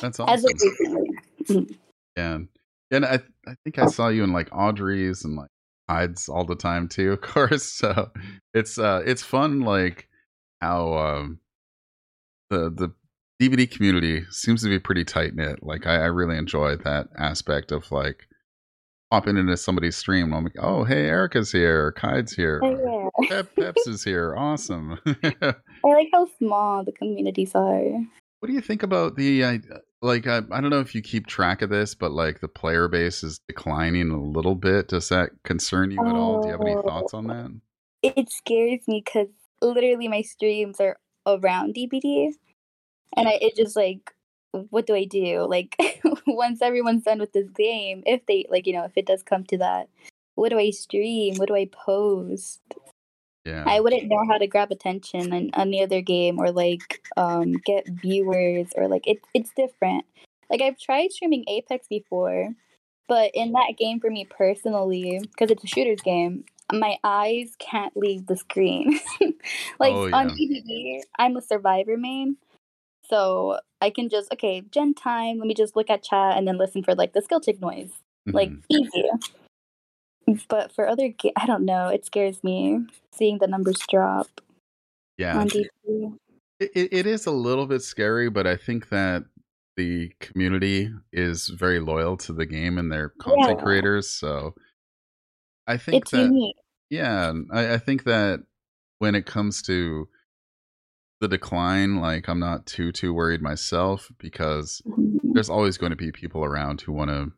[0.00, 0.50] That's As awesome.
[0.50, 1.68] of recently,
[2.16, 2.38] Yeah,
[2.90, 5.50] and I I think I saw you in like Audrey's and like
[5.88, 7.64] hides all the time too, of course.
[7.64, 8.10] So
[8.52, 10.08] it's uh it's fun like
[10.60, 11.38] how um
[12.50, 12.92] the the
[13.42, 15.62] DBD community seems to be pretty tight knit.
[15.62, 18.28] Like I, I really enjoy that aspect of like
[19.10, 20.32] popping into somebody's stream.
[20.32, 23.28] I'm like, oh hey, Erica's here, Kyde's here, Oh, yeah.
[23.28, 24.98] Pep, Peps is here, awesome.
[25.06, 27.82] I like how small the communities are.
[28.40, 29.60] What do you think about the I
[30.02, 32.88] like I, I don't know if you keep track of this, but like the player
[32.88, 34.88] base is declining a little bit.
[34.88, 36.42] Does that concern you at all?
[36.42, 36.82] Do you have any oh.
[36.82, 37.50] thoughts on that?
[38.02, 39.28] It scares me because
[39.62, 42.32] literally my streams are around DBD,
[43.16, 44.12] and I it just like,
[44.52, 45.46] what do I do?
[45.48, 45.76] Like
[46.26, 49.44] once everyone's done with this game, if they like, you know, if it does come
[49.44, 49.88] to that,
[50.34, 51.36] what do I stream?
[51.36, 52.60] What do I post?
[53.44, 53.64] Yeah.
[53.66, 57.86] I wouldn't know how to grab attention in any other game or like um get
[57.88, 60.04] viewers or like it, it's different.
[60.50, 62.50] Like I've tried streaming Apex before,
[63.08, 67.96] but in that game for me personally, because it's a shooter's game, my eyes can't
[67.96, 68.98] leave the screen.
[69.78, 70.34] like Oh, on yeah.
[70.34, 72.36] PvP, I'm a survivor main.
[73.10, 76.56] So I can just okay, gen time, let me just look at chat and then
[76.56, 77.92] listen for like the skill tick noise.
[78.26, 78.62] Like Mhm.
[78.70, 79.10] easy.
[80.48, 82.80] But for other ga- I don't know, it scares me
[83.12, 84.28] seeing the numbers drop
[85.18, 85.38] yeah.
[85.38, 86.18] on DBD.
[86.60, 89.24] It, it, is a little bit scary, but I think that
[89.76, 93.64] the community is very loyal to the game and their content Yeah.
[93.64, 94.08] creators.
[94.08, 94.54] So
[95.66, 96.56] I think It's that unique.
[96.90, 98.40] yeah, I, I think that
[98.98, 100.08] when it comes to
[101.20, 105.32] the decline, like I'm not too too worried myself because mm-hmm.
[105.32, 107.32] there's always going to be people around who want to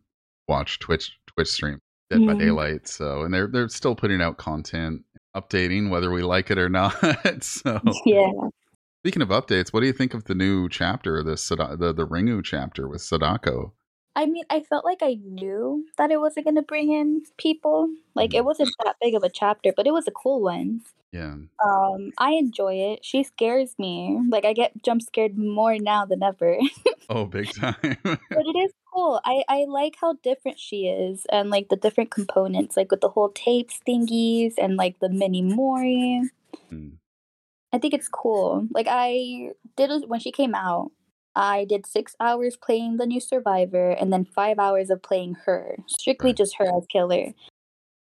[0.46, 2.88] watch Twitch Twitch stream Dead by Daylight.
[2.88, 5.03] So and they're they're still putting out content,
[5.37, 6.95] updating whether we like it or not.
[7.42, 8.31] so Yeah.
[9.03, 11.35] Speaking of updates, what do you think of the new chapter, the
[11.79, 13.73] the the Ringu chapter with Sadako?
[14.16, 17.87] I mean, I felt like I knew that it wasn't going to bring in people.
[18.14, 20.81] Like, it wasn't that big of a chapter, but it was a cool one.
[21.12, 21.35] Yeah.
[21.62, 23.05] Um, I enjoy it.
[23.05, 24.19] She scares me.
[24.31, 26.59] Like, I get jump scared more now than ever.
[27.09, 27.77] Oh, big time.
[28.03, 29.20] but it is cool.
[29.24, 33.11] I, I like how different she is and, like, the different components, like with the
[33.11, 36.22] whole tapes thingies and, like, the mini Mori.
[36.72, 36.92] Mm.
[37.72, 38.66] I think it's cool.
[38.70, 40.90] Like, I did when she came out.
[41.35, 45.76] I did six hours playing the new Survivor and then five hours of playing her,
[45.87, 46.37] strictly Right.
[46.37, 47.35] just her as killer.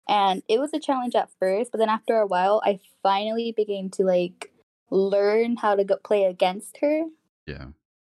[0.07, 3.88] And it was a challenge at first, but then after a while, I finally began
[3.90, 4.52] to like
[4.90, 7.07] learn how to go play against her
[7.46, 7.66] yeah.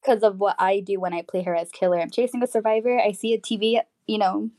[0.03, 1.99] Because of what I do when I play her as killer.
[1.99, 2.99] I'm chasing a survivor.
[2.99, 4.49] I see a TV, you know,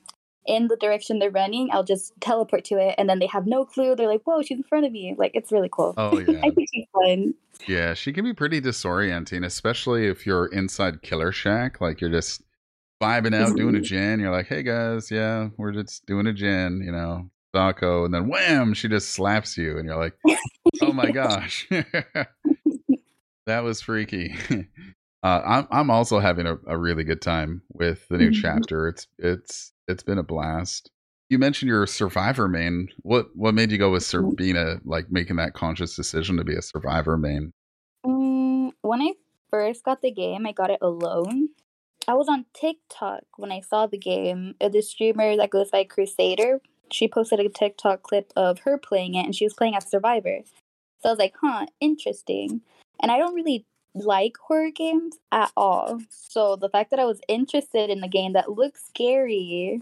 [0.46, 1.68] in the direction they're running.
[1.72, 3.94] I'll just teleport to it, and then they have no clue.
[3.94, 5.94] They're like, "Whoa, she's in front of me!" Like it's really cool.
[5.98, 6.40] Oh, yeah.
[6.42, 7.34] I think she's fun.
[7.66, 11.80] Yeah, she can be pretty disorienting, especially if you're inside Killer Shack.
[11.80, 12.42] Like you're just
[13.02, 13.84] vibing out, doing a Mhm.
[13.84, 14.20] gen.
[14.20, 18.04] You're like, hey guys, yeah, we're just doing a gen, you know, Sadako.
[18.06, 19.76] And then wham, she just slaps you.
[19.78, 20.14] And you're like,
[20.80, 21.68] oh my gosh.
[23.46, 24.34] that was freaky.
[25.24, 28.34] Uh, I'm I'm also having a, a really good time with the new Mhm.
[28.42, 28.88] chapter.
[28.88, 30.90] It's it's it's been a blast.
[31.30, 32.88] You mentioned your survivor main.
[33.02, 34.36] What what made you go with sur- Mhm.
[34.36, 37.52] being a like making that conscious decision to be a survivor main?
[38.04, 39.14] Mm, when I
[39.48, 41.48] first got the game, I got it alone.
[42.06, 44.56] I was on TikTok when I saw the game.
[44.60, 46.60] Uh, This streamer that goes by Crusader,
[46.92, 50.40] she posted a TikTok clip of her playing it, and she was playing as Survivor.
[51.00, 52.60] So I was like, huh, interesting.
[53.00, 56.00] And I don't really like horror games at all.
[56.10, 59.80] So the fact that I was interested in a game that looked scary,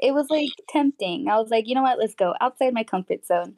[0.00, 1.28] it was like tempting.
[1.28, 3.56] I was like, you know what, let's go outside my comfort zone.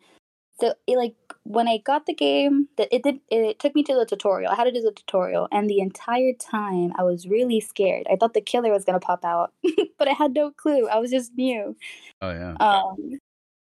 [0.61, 3.95] So it like when I got the game, that it did it took me to
[3.95, 4.53] the tutorial.
[4.53, 8.07] I had to do the tutorial, and the entire time I was really scared.
[8.11, 9.55] I thought the killer was gonna pop out,
[9.99, 10.87] but I had no clue.
[10.87, 11.77] I was just new.
[12.21, 12.57] Oh yeah.
[12.61, 13.19] Um,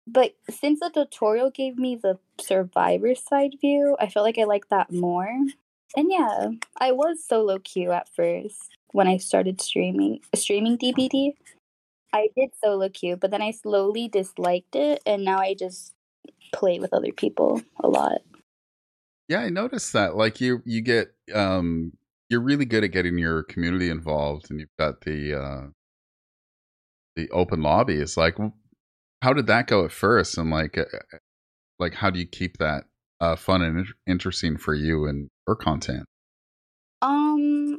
[0.09, 4.71] but since the tutorial gave me the survivor side view, I felt like I liked
[4.71, 5.31] that more.
[5.96, 6.48] And yeah,
[6.81, 11.33] I was solo queue at first when I started streaming streaming DBD.
[12.14, 15.94] I did solo queue, but then I slowly disliked it, and now I just
[16.55, 18.20] play with other people a lot.
[19.28, 20.14] Yeah, I noticed that.
[20.14, 21.92] Like you, you get, um,
[22.28, 25.66] you're really good at getting your community involved, and you've got the uh,
[27.16, 27.94] the open lobby.
[27.94, 28.37] It's like,
[29.22, 30.37] how did that go at first?
[30.37, 30.85] And like, uh,
[31.78, 32.85] like how do you keep that
[33.20, 36.05] uh, fun and interesting for you and your content?
[37.00, 37.78] Um,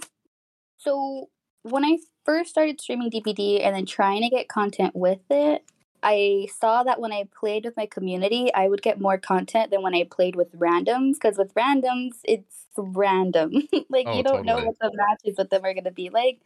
[0.77, 1.29] so
[1.63, 5.63] when I first started streaming DBD and then trying to get content with it,
[6.03, 9.81] I saw that when I played with my community, I would get more content than
[9.81, 11.13] when I played with randoms.
[11.13, 13.53] Because with randoms, it's random.
[13.89, 16.41] like Oh, you don't know what the matches with them are gonna be like.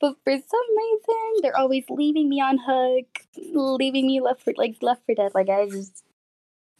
[0.00, 4.76] But for some reason, they're always leaving me on hook, leaving me left for like
[4.80, 5.32] left for dead.
[5.34, 6.04] Like I just,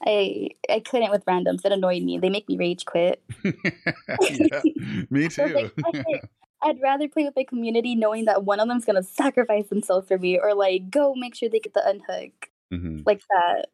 [0.05, 1.65] I I couldn't with randoms.
[1.65, 2.19] It annoyed me.
[2.19, 3.23] They make me rage quit.
[3.45, 4.63] yeah,
[5.11, 5.71] me too.
[5.85, 6.25] like,
[6.63, 10.19] I'd rather play with my community knowing that one of them's gonna sacrifice themselves for
[10.19, 13.67] me, or like go make sure they get the unhook hmm like that.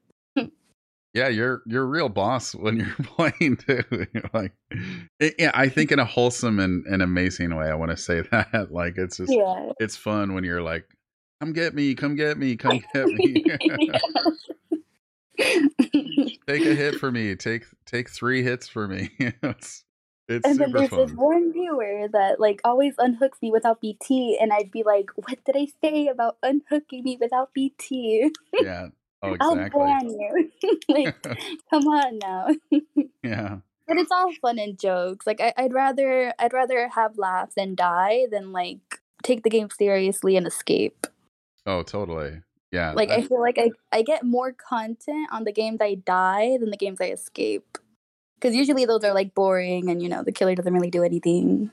[1.15, 3.83] Yeah, you're you're a real boss when you're playing too.
[4.35, 4.53] Like,
[5.19, 7.69] it, yeah, I think in a wholesome and, and amazing way.
[7.71, 8.69] I want to say that.
[8.71, 9.73] Like, it's just Yeah.
[9.81, 10.85] it's fun when you're like,
[11.41, 13.45] come get me, come get me, come get me.
[16.46, 17.35] take a hit for me.
[17.37, 19.11] Take take three hits for me.
[19.18, 19.85] it's
[20.29, 24.53] it's and then there's this one viewer that like always unhooks me without BT, and
[24.53, 28.31] I'd be like, "What did I say about unhooking me without BT?
[28.61, 28.88] Yeah.
[29.22, 30.51] Oh, I'll ban you."
[30.88, 31.22] like,
[31.70, 32.49] come on now.
[33.22, 33.59] yeah.
[33.87, 35.27] but it's all fun and jokes.
[35.27, 39.70] Like I, I'd rather I'd rather have laughs and die than like take the game
[39.70, 41.07] seriously and escape.
[41.66, 42.40] Oh, totally.
[42.72, 42.92] Yeah.
[42.92, 46.70] Like I feel like I, I get more content on the games I die than
[46.70, 47.79] the games I escape.
[48.35, 51.70] Because usually those are like boring and you know the killer doesn't really do anything.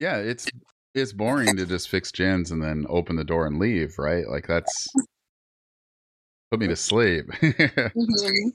[0.00, 0.48] yeah, it's
[0.94, 4.26] it's boring to just fix gens and then open the door and leave, right?
[4.28, 4.88] Like that's
[6.50, 7.26] put me to sleep.
[7.42, 8.48] Mm-hmm.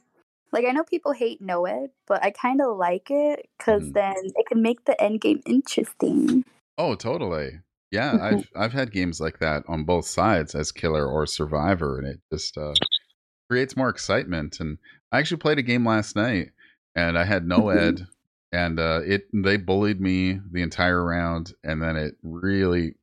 [0.54, 3.94] Like I know people hate know it, but I kind of like it because Mhm.
[3.94, 6.44] then it can make the end game interesting.
[6.78, 7.60] Oh, totally.
[7.92, 8.22] Yeah, Mhm.
[8.22, 12.22] I've I've had games like that on both sides as killer or survivor, and it
[12.32, 12.76] just uh,
[13.50, 14.60] creates more excitement.
[14.60, 14.78] And
[15.12, 16.52] I actually played a game last night,
[16.96, 17.70] and I had no Mhm.
[17.70, 18.08] ed,
[18.54, 22.96] and uh, it they bullied me the entire round, and then it really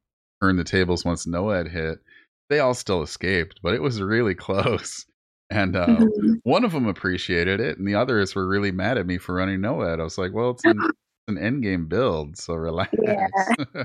[0.42, 2.00] turned the tables once NOED hit.
[2.50, 5.06] They all still escaped, but it was really close.
[5.50, 6.40] And uh, Mhm.
[6.44, 9.60] one of them appreciated it, and the others were really mad at me for running
[9.62, 10.00] NOED.
[10.00, 10.84] I was like, well, it's an
[11.28, 12.92] an end game build, so relax.
[13.02, 13.84] Yeah.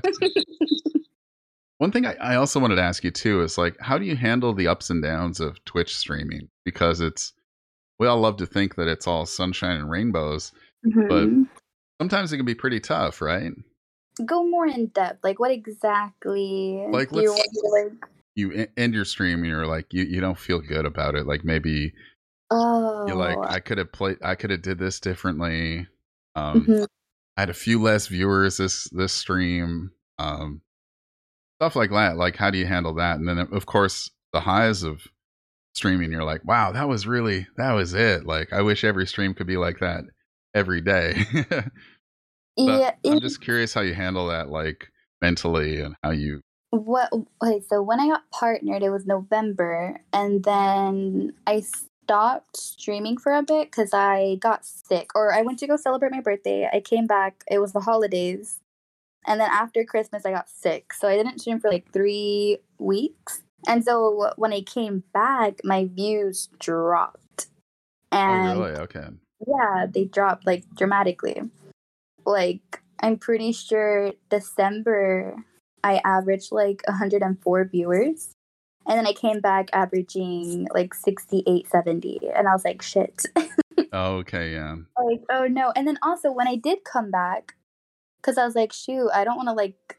[1.78, 4.14] One thing I, I also wanted to ask you too is like, how do you
[4.14, 6.48] handle the ups and downs of Twitch streaming?
[6.64, 7.32] Because it's
[7.98, 10.52] we all love to think that it's all sunshine and rainbows,
[10.86, 11.46] Mhm.
[12.00, 13.52] sometimes it can be pretty tough, right?
[14.24, 15.22] Go more in depth.
[15.24, 18.10] Like, what exactly Like, do you want to like?
[18.34, 21.26] You end your stream and you're like, you, you don't feel good about it.
[21.26, 21.92] Like maybe
[22.50, 25.86] Oh, you're like, I could have played, I could have did this differently.
[26.34, 26.86] Um, mhm.
[27.40, 29.92] I had a few less viewers this this stream.
[30.18, 30.60] Um,
[31.56, 32.18] stuff like that.
[32.18, 33.16] Like, how do you handle that?
[33.16, 35.06] And then, of course, the highs of
[35.74, 36.12] streaming.
[36.12, 38.26] You're like, wow, that was really that was it.
[38.26, 40.04] Like, I wish every stream could be like that
[40.54, 41.24] every day.
[42.56, 42.90] Yeah.
[43.06, 44.90] I'm just curious how you handle that, like
[45.22, 46.42] mentally, and how you.
[46.70, 47.10] What?
[47.42, 51.62] Okay, so when I got partnered, it was November, and then I
[52.10, 56.10] stopped streaming for a bit because I got sick, or I went to go celebrate
[56.10, 56.68] my birthday.
[56.72, 57.44] I came back.
[57.48, 58.58] It was the holidays,
[59.28, 63.44] and then after Christmas, I got sick, so I didn't stream for like three weeks.
[63.68, 67.46] And so when I came back, my views dropped,
[68.10, 68.78] oh, and oh, really?
[68.80, 69.06] Okay.
[69.46, 71.40] yeah, they dropped like dramatically.
[72.26, 75.36] Like I'm pretty sure December
[75.84, 78.32] I averaged like 104 viewers.
[78.90, 82.18] And then I came back averaging like 68, 70.
[82.34, 83.24] And I was like, shit.
[83.92, 84.52] Oh, okay.
[84.52, 84.76] Yeah.
[85.02, 85.72] like, oh no.
[85.74, 87.54] And then also when I did come back,
[88.20, 89.98] because I was like, shoot, I don't want to like,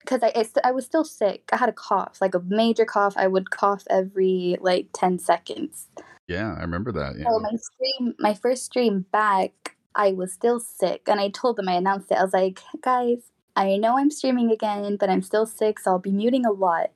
[0.00, 1.48] because I, I, st- I was still sick.
[1.50, 3.14] I had a cough, like a major cough.
[3.16, 5.86] I would cough every like 10 seconds.
[6.26, 7.16] Yeah, I remember that.
[7.18, 7.24] Yeah.
[7.30, 11.68] So my stream, my first stream back, I was still sick, and I told them
[11.68, 12.18] I announced it.
[12.18, 15.98] I was like, guys, I know I'm streaming again, but I'm still sick, so I'll
[15.98, 16.90] be muting a lot.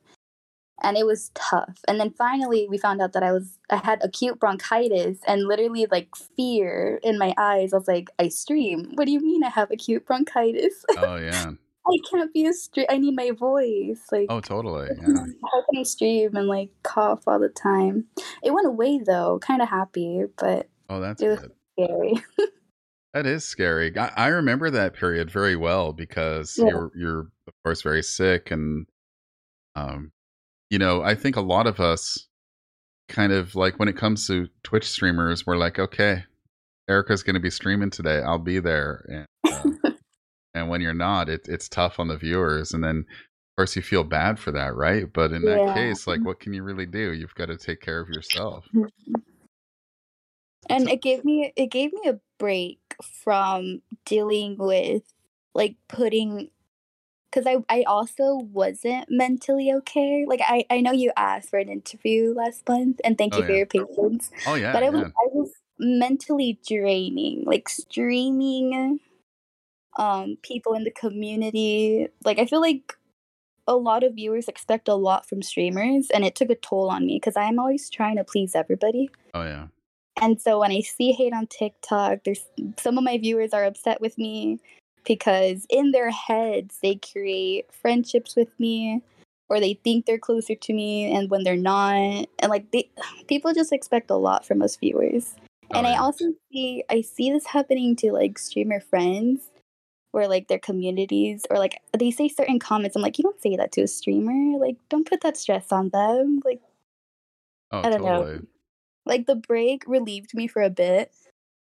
[0.83, 1.79] And it was tough.
[1.89, 5.87] And then finally, we found out that I was I had acute bronchitis and literally
[5.91, 7.73] like fear in my eyes.
[7.73, 8.91] I was like, I stream.
[8.95, 10.85] What do you mean I have acute bronchitis?
[10.99, 11.53] oh, yeah.
[11.87, 12.87] I can't be a stream.
[12.91, 14.01] I need my voice.
[14.11, 14.89] Like, Oh, totally.
[15.01, 15.07] Yeah.
[15.07, 18.07] how can I stream and like cough all the time?
[18.43, 19.39] It went away though.
[19.39, 21.53] Kind of happy, but Oh, that's It was- good.
[21.79, 22.15] scary.
[23.15, 23.97] That is scary.
[23.97, 26.67] I, I remember that period very well because Yeah.
[26.71, 28.87] you're you're of course very sick and
[29.77, 30.11] um
[30.75, 32.27] you know, I think a lot of us
[33.09, 36.25] kind of like when it comes to Twitch streamers, we're like, okay,
[36.91, 38.21] Erica's going to be streaming today.
[38.23, 39.05] I'll be there.
[39.09, 39.27] And
[39.85, 39.91] uh,
[40.55, 43.83] and when you're not, it, it's tough on the viewers and then of course you
[43.83, 45.05] feel bad for that, right?
[45.13, 45.75] But in that Yeah.
[45.75, 47.13] case, like what can you really do?
[47.13, 48.67] You've got to take care of yourself.
[50.69, 52.81] and So- it gave me it gave me a break
[53.23, 55.05] from dealing with
[55.55, 56.51] like putting
[57.35, 61.69] because I, I also wasn't mentally okay like I, I know you asked for an
[61.69, 64.73] interview last month and thank Oh, you for your patience Oh yeah.
[64.73, 65.09] but I was yeah.
[65.09, 69.01] I was mentally draining like streaming
[69.99, 72.97] um people in the community like I feel like
[73.67, 77.07] a lot of viewers expect a lot from streamers and it took a toll on
[77.07, 79.67] me because I'm always trying to please everybody Oh yeah.
[80.23, 82.47] And so when I see hate on TikTok, there's
[82.79, 84.61] some of my viewers are upset with me
[85.05, 89.03] because in their heads they create friendships with me
[89.49, 91.95] or they think they're closer to me and when they're not
[92.39, 92.91] and like they
[93.29, 95.35] people just expect a lot from us viewers.
[95.73, 99.51] Oh, and I also see I see this happening to like streamer friends
[100.13, 102.97] or like their communities or like they say certain comments.
[102.97, 104.59] I'm like you don't say that to a streamer.
[104.59, 106.41] Like don't put that stress on them.
[106.45, 106.61] Like
[107.73, 108.41] Oh, I don't know.
[109.05, 111.13] like the break relieved me for a bit,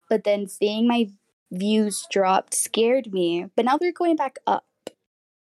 [0.08, 1.08] but then seeing my
[1.52, 3.46] views dropped scared me.
[3.56, 4.64] But now they're going back up.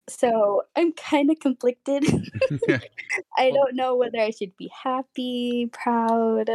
[0.09, 2.03] So I'm kind of conflicted.
[3.37, 6.49] I don't know whether I should be happy, proud.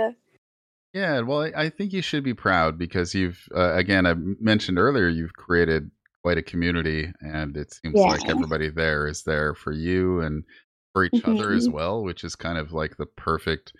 [0.92, 4.78] Yeah, well, I, I think you should be proud because you've, uh, again, I mentioned
[4.78, 5.90] earlier, you've created
[6.22, 10.44] quite a community, and it seems like everybody there is there for you and
[10.92, 11.72] for each other as Mhm.
[11.72, 13.72] well, which is kind of like the perfect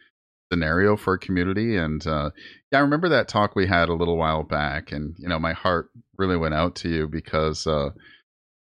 [0.50, 1.76] scenario for a community.
[1.76, 2.30] And uh,
[2.72, 5.52] yeah, I remember that talk we had a little while back, and you know, my
[5.52, 7.90] heart really went out to you because, uh,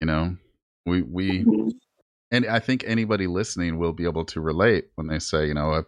[0.01, 0.35] you know,
[0.85, 1.71] we we Mhm.
[2.31, 5.71] and I think anybody listening will be able to relate when they say, you know,
[5.73, 5.85] I've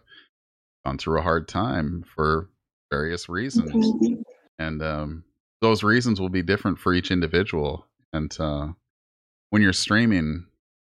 [0.84, 2.48] gone through a hard time for
[2.90, 4.22] various reasons, Mhm.
[4.58, 5.24] and um,
[5.60, 7.86] those reasons will be different for each individual.
[8.12, 8.68] And uh,
[9.50, 10.46] when you're streaming,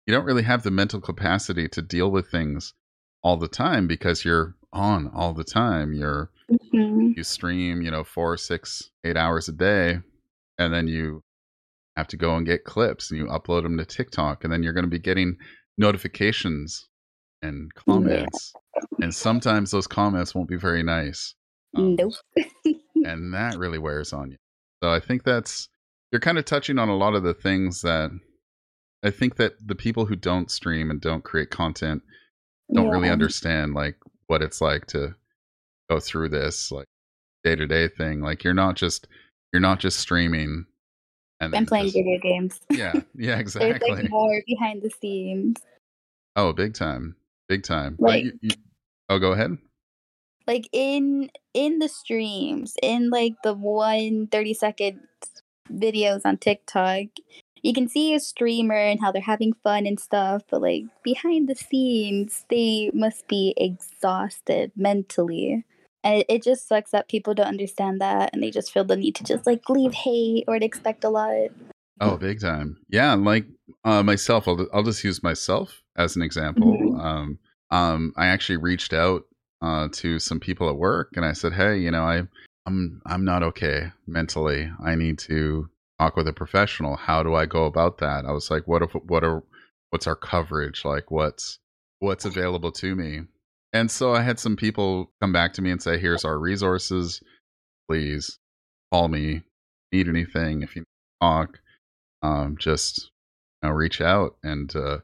[0.07, 2.74] you don't really have the mental capacity to deal with things
[3.22, 5.93] all the time because you're on all the time.
[5.93, 7.16] You're Mhm.
[7.16, 10.01] you stream, you know, four, six, eight hours a day,
[10.59, 11.23] and then you
[11.97, 14.73] have to go and get clips and you upload them to TikTok, and then you're
[14.73, 15.37] going to be getting
[15.77, 16.89] notifications
[17.43, 18.53] and comments,
[19.01, 21.35] and sometimes those comments won't be very nice,
[21.75, 22.14] um, Nope.
[23.05, 24.37] and that really wears on you.
[24.83, 25.69] So I think that's
[26.12, 28.11] you're kind of touching on a lot of the things that
[29.03, 32.03] I think that the people who don't stream and don't create content
[32.73, 33.97] don't really understand like
[34.29, 35.14] what it's like to
[35.91, 36.87] go through this like
[37.45, 38.20] day to day thing.
[38.20, 39.09] Like you're not just
[39.53, 40.66] you're not just streaming
[41.41, 42.61] and I'm playing just- video games.
[42.70, 43.72] yeah, yeah, exactly.
[43.72, 45.57] There's like more behind the scenes.
[46.37, 47.16] Oh, big time,
[47.49, 47.97] big time.
[47.99, 48.51] Like- you, you,
[49.09, 49.59] oh, go ahead.
[50.47, 55.01] Like in in the streams, in like the one 30 second
[55.70, 57.05] videos on TikTok,
[57.62, 61.48] you can see a streamer and how they're having fun and stuff, but like behind
[61.48, 65.64] the scenes, they must be exhausted mentally.
[66.04, 68.96] And it, it just sucks that people don't understand that and they just feel the
[68.96, 71.48] need to just like leave hate or to expect a lot.
[72.00, 72.78] Oh, big time.
[72.88, 73.46] Yeah, like
[73.84, 76.76] uh, myself, I'll I'll just use myself as an example.
[76.76, 77.00] Mhm.
[77.04, 77.38] Um,
[77.70, 79.24] um, I actually reached out
[79.61, 82.22] uh, to some people at work, and I said, "Hey, you know, I
[82.66, 84.70] I'm I'm not okay mentally.
[84.80, 85.68] I need to
[85.99, 86.96] talk with a professional.
[86.96, 89.42] How do I go about that?" I was like, "What if what are
[89.90, 91.11] what's our coverage like?
[91.11, 91.59] What's
[92.01, 93.22] what's available to me?"
[93.72, 97.22] And so I had some people come back to me and say, "Here's our resources.
[97.88, 98.38] Please
[98.92, 99.42] call me.
[99.92, 100.84] Need anything if you
[101.22, 101.59] talk."
[102.22, 103.11] um, just
[103.62, 104.99] you know, reach out and uh,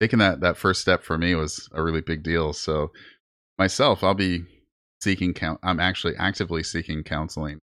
[0.00, 2.52] taking that that first step for me was a really big deal.
[2.52, 2.92] So
[3.58, 4.44] myself, I'll be
[5.02, 5.60] seeking count.
[5.62, 7.58] I'm actually actively seeking counseling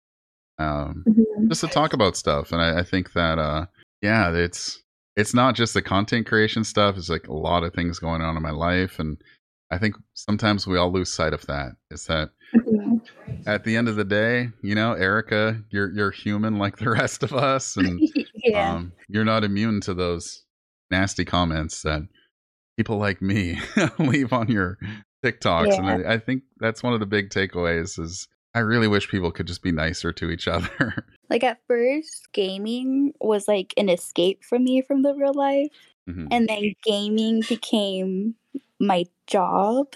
[0.59, 1.03] um,
[1.47, 2.51] just to talk about stuff.
[2.51, 3.65] And I, I think that uh,
[4.01, 4.81] yeah, it's
[5.15, 6.97] it's not just the content creation stuff.
[6.97, 9.17] It's like a lot of things going on in my life, and
[9.71, 11.71] I think sometimes we all lose sight of that.
[11.91, 13.01] Is that Mhm.
[13.45, 17.21] at the end of the day, you know, Erica, you're you're human like the rest
[17.23, 17.99] of us, and
[18.43, 18.73] yeah.
[18.73, 20.43] um, you're not immune to those
[20.89, 22.01] nasty comments that
[22.77, 23.59] people like me
[23.99, 24.79] leave on your
[25.23, 25.77] TikToks.
[25.77, 29.31] And I, I think that's one of the big takeaways is I really wish people
[29.31, 31.05] could just be nicer to each other.
[31.29, 35.67] Like at first, gaming was like an escape for me from the real life,
[36.09, 36.27] Mhm.
[36.31, 38.33] and then gaming became
[38.79, 39.93] my job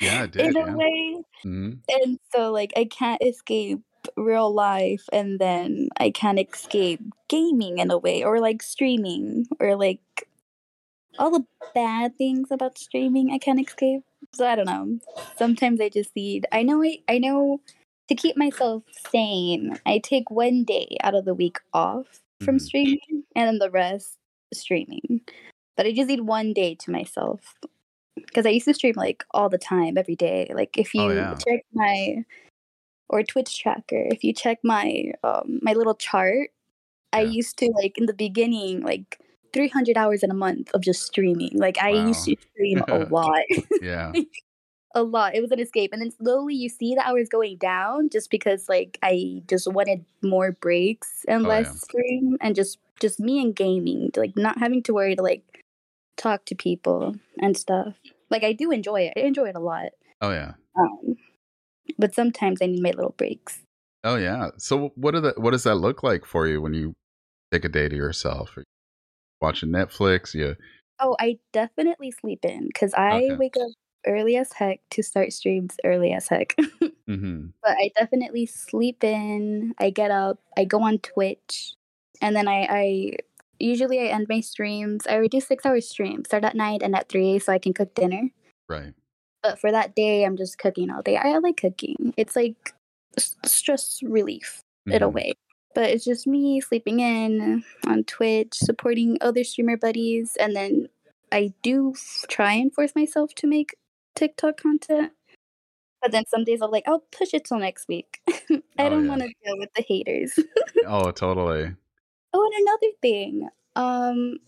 [0.00, 0.46] Yeah, it did.
[0.48, 0.76] in a Yeah.
[0.76, 1.16] way.
[1.44, 1.78] Mhm.
[1.88, 3.80] And so, like, I can't escape
[4.16, 9.76] real life, and then I can't escape gaming in a way, or like streaming, or
[9.76, 10.27] like
[11.18, 11.44] all the
[11.74, 13.30] bad things about streaming.
[13.32, 14.02] I can't escape.
[14.34, 14.98] So I don't know.
[15.36, 16.46] Sometimes I just need.
[16.52, 16.82] I know.
[16.82, 17.60] I I know.
[18.08, 22.60] To keep myself sane, I take one day out of the week off from Mhm.
[22.62, 24.16] streaming, and then the rest
[24.54, 25.20] streaming.
[25.76, 27.54] But I just need one day to myself
[28.16, 30.50] because I used to stream like all the time, every day.
[30.54, 31.34] Like if you Oh, yeah.
[31.46, 32.24] check my
[33.10, 36.50] or Twitch tracker, if you check my um my little chart,
[37.12, 39.18] I used to like in the beginning like
[39.52, 41.50] 300 hours in a month of just streaming.
[41.54, 43.42] Like I used to stream a lot,
[43.80, 44.12] Yeah.
[44.94, 45.34] a lot.
[45.34, 48.68] It was an escape, and then slowly you see the hours going down just because
[48.68, 51.72] like I just wanted more breaks and Oh, less yeah.
[51.74, 55.64] stream and just just me and gaming, like not having to worry to like
[56.16, 57.94] talk to people and stuff.
[58.30, 59.14] Like I do enjoy it.
[59.16, 59.90] I enjoy it a lot.
[60.20, 60.54] Oh yeah.
[60.78, 61.16] Um,
[61.96, 63.60] but sometimes I need my little breaks.
[64.04, 64.50] Oh yeah.
[64.58, 66.94] So what do the what does that look like for you when you
[67.52, 68.56] take a day to yourself?
[69.40, 70.34] Watching Netflix?
[70.34, 70.54] Yeah.
[71.00, 73.36] Oh, I definitely sleep in because I Okay.
[73.36, 73.70] wake up
[74.06, 76.54] early as heck to start streams early as heck.
[77.06, 79.74] hmm but I definitely sleep in.
[79.78, 81.74] I get up, I go on Twitch,
[82.22, 83.10] and then I, I
[83.58, 85.06] usually I end my streams.
[85.08, 87.94] I do six hour streams, start at night and at three, so I can cook
[87.94, 88.30] dinner.
[88.68, 88.94] Right.
[89.42, 91.16] But for that day, I'm just cooking all day.
[91.16, 92.14] I, like cooking.
[92.16, 92.74] It's like
[93.44, 95.12] stress relief in a Mhm.
[95.12, 95.32] way.
[95.78, 100.88] But it's just me sleeping in on Twitch, supporting other streamer buddies, and then
[101.30, 103.76] I do f- try and force myself to make
[104.16, 105.12] TikTok content.
[106.02, 108.18] But then some days I'm like, I'll push it till next week.
[108.28, 108.32] I
[108.80, 109.08] Oh, don't yeah.
[109.08, 110.36] want to deal with the haters.
[110.84, 111.70] Oh, totally.
[112.32, 113.48] oh, and another thing.
[113.76, 114.38] Um,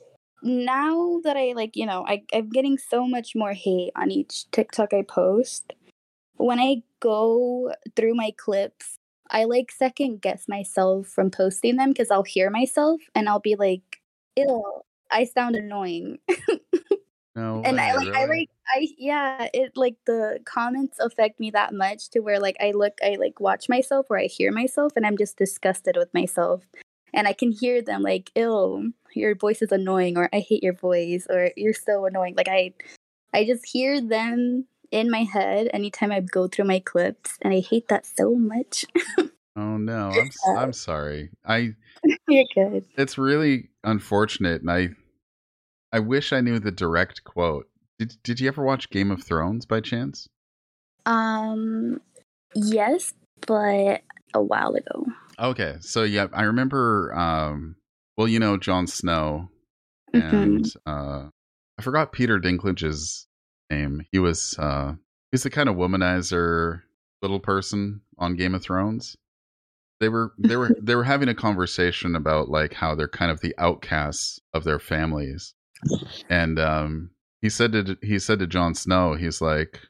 [0.42, 4.50] now that I like, you know, I, I'm getting so much more hate on each
[4.50, 5.74] TikTok I post.
[6.38, 8.96] When I go through my clips,
[9.30, 13.56] I like second guess myself from posting them because I'll hear myself and I'll be
[13.56, 14.00] like,
[14.36, 16.18] ill, I sound annoying.
[17.36, 17.62] No.
[17.64, 18.38] and I way, like I really?
[18.40, 22.72] like I yeah, it like the comments affect me that much to where like I
[22.72, 26.64] look I like watch myself or I hear myself and I'm just disgusted with myself.
[27.12, 30.74] And I can hear them like, ill, your voice is annoying or I hate your
[30.74, 32.34] voice or you're so annoying.
[32.36, 32.72] Like I
[33.32, 37.61] I just hear them in my head anytime I go through my clips and I
[37.61, 38.84] hate that so much.
[39.57, 40.11] Oh no.
[40.47, 41.30] I'm I'm sorry.
[41.45, 41.74] I
[42.28, 42.84] you're good.
[42.97, 44.88] it's really unfortunate and I
[45.93, 47.68] I wish I knew the direct quote.
[47.99, 50.28] Did did you ever watch Game of Thrones by chance?
[51.07, 52.01] Um
[52.55, 53.14] yes,
[53.47, 54.03] but
[54.34, 55.07] a while ago.
[55.38, 57.14] Okay, so yeah, I remember.
[57.14, 57.76] Um,
[58.16, 59.49] well, you know Jon Snow,
[60.14, 60.22] Mhm.
[60.22, 61.28] and uh,
[61.78, 63.26] I forgot Peter Dinklage's
[63.70, 64.04] name.
[64.12, 64.94] He was uh,
[65.30, 66.82] he's the kind of womanizer
[67.22, 69.16] little person on Game of Thrones.
[70.00, 73.40] They were they were they were having a conversation about like how they're kind of
[73.40, 75.54] the outcasts of their families,
[76.28, 77.10] and um,
[77.40, 79.80] he said to he said to Jon Snow, he's like,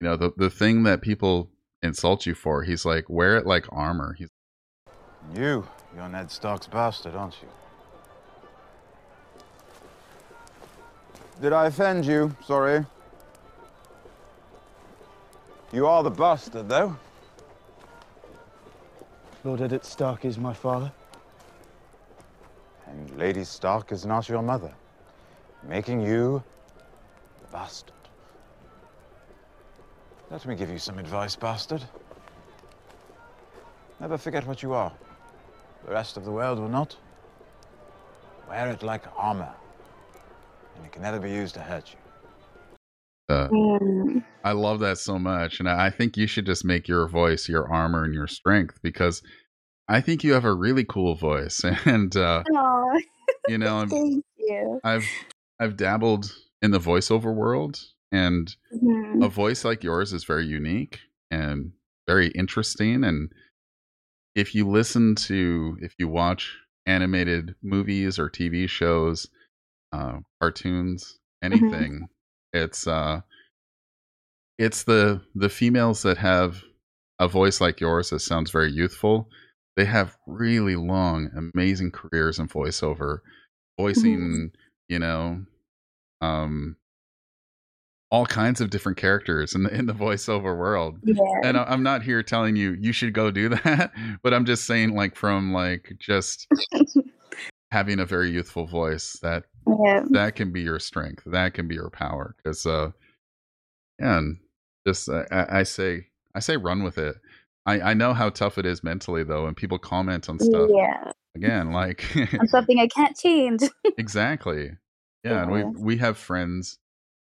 [0.00, 1.50] you know, the the thing that people
[1.82, 4.14] insult you for, he's like, wear it like armor.
[4.18, 4.28] He's
[5.34, 7.48] You, you're Ned Stark's bastard, aren't you?
[11.40, 12.36] Did I offend you?
[12.46, 12.84] Sorry.
[15.72, 16.96] You are the bastard, though.
[19.44, 20.90] Lord Eddard Stark is my father.
[22.86, 24.72] And Lady Stark is not your mother,
[25.62, 26.42] making you
[27.42, 27.94] the bastard.
[30.28, 31.84] Let me give you some advice, bastard.
[34.00, 34.92] Never forget what you are.
[35.86, 36.96] The rest of the world will not.
[38.48, 39.54] Wear it like armor,
[40.74, 41.99] and it can never be used to hurt you.
[43.30, 44.24] Uh, Mm.
[44.42, 45.60] I love that so much.
[45.60, 49.22] And I think you should just make your voice your armor and your strength because
[49.88, 51.62] I think you have a really cool voice.
[51.86, 52.42] And, uh,
[53.48, 54.80] you know, I'm- thank you.
[54.82, 55.06] I've,
[55.58, 57.78] I've dabbled in the voiceover world
[58.12, 59.24] and Mhm.
[59.24, 61.00] a voice like yours is very unique
[61.30, 61.72] and
[62.08, 63.04] very interesting.
[63.04, 63.30] And
[64.34, 66.56] if you listen to, if you watch
[66.86, 69.28] animated movies or TV shows,
[69.92, 72.08] uh, cartoons, anything,
[72.52, 73.20] it's, uh,
[74.58, 76.62] it's the the females that have
[77.18, 79.28] a voice like yours that sounds very youthful
[79.76, 83.18] they have really long amazing careers in voiceover
[83.78, 84.50] voicing
[84.90, 85.42] you know
[86.20, 86.76] um
[88.10, 91.14] all kinds of different characters in the in the voiceover world Yeah.
[91.44, 93.92] and I- i'm not here telling you you should go do that
[94.22, 96.46] but i'm just saying like from like just
[97.70, 100.02] having a very youthful voice that yeah.
[100.10, 102.90] that can be your strength that can be your power because uh
[103.98, 104.38] and
[104.86, 107.16] just uh, I, I say i say run with it
[107.66, 111.12] i i know how tough it is mentally though and people comment on stuff Yeah.
[111.36, 113.60] again like I'm something I can't change.
[113.98, 114.70] exactly
[115.24, 116.78] yeah and we we have friends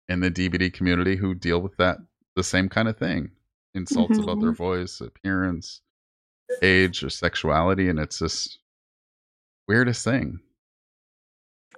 [0.09, 1.97] in the DBD community who deal with that
[2.35, 3.29] the same kind of thing
[3.73, 5.81] insults about their voice appearance
[6.61, 8.59] age or sexuality and it's just
[9.67, 10.39] weirdest thing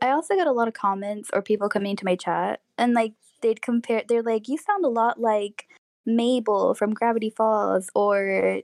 [0.02, 3.14] I also get a lot of comments or people coming into my chat and like
[3.42, 5.68] they'd compare they're like, You sound a lot like
[6.06, 8.62] Mabel from Gravity Falls or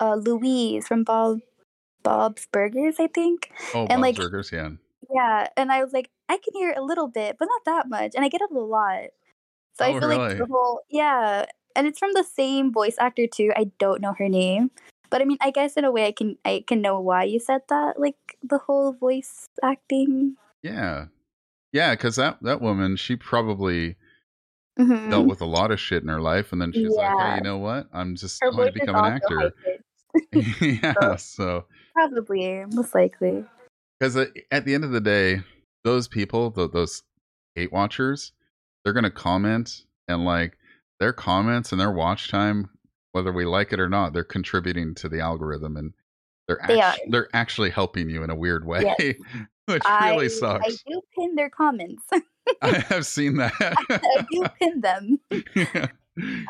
[0.00, 1.40] uh Louise from Bob
[2.02, 3.50] Bob's Burgers, I think.
[3.74, 4.70] oh And, Bob's like- burgers yeah
[5.10, 5.48] Yeah.
[5.56, 8.12] And I was like, I can hear a little bit, but not that much.
[8.14, 9.10] And I get it a lot.
[9.78, 10.34] So Oh, I feel like really?
[10.38, 11.46] the whole yeah.
[11.74, 13.52] And it's from the same voice actor too.
[13.56, 14.70] I don't know her name.
[15.10, 17.38] But I mean I guess in a way I can I can know why you
[17.40, 20.36] said that, like the whole voice acting.
[20.62, 21.06] Yeah.
[21.72, 23.96] Yeah, because that, that woman, she probably
[24.78, 25.10] Mhm.
[25.10, 26.52] dealt with a lot of shit in her life.
[26.52, 27.88] And then she's like, hey, you know what?
[27.92, 29.52] I'm just Her going to become an actor.
[30.60, 31.16] yeah.
[31.16, 33.44] So, Probably, most likely.
[34.00, 35.42] because at the end of the day,
[35.84, 37.02] those people, th- those
[37.54, 38.32] hate watchers,
[38.84, 40.56] they're going to comment and like
[41.00, 42.70] their comments and their watch time,
[43.12, 45.92] whether we like it or not, they're contributing to the algorithm and
[46.58, 47.10] they're, They act- are.
[47.10, 49.14] they're actually helping you in a weird way, Yes.
[49.66, 50.66] which really I sucks.
[50.66, 52.02] I do pin their comments.
[52.62, 53.52] I have seen that.
[53.60, 55.18] I do pin them.
[55.54, 55.86] Yeah.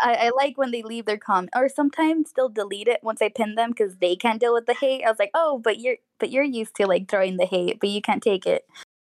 [0.02, 3.28] I, I like when they leave their comment, or sometimes they'll delete it once I
[3.28, 5.04] pin them because they can't deal with the hate.
[5.04, 7.88] I was like, oh, but you're but you're used to like throwing the hate, but
[7.88, 8.66] you can't take it.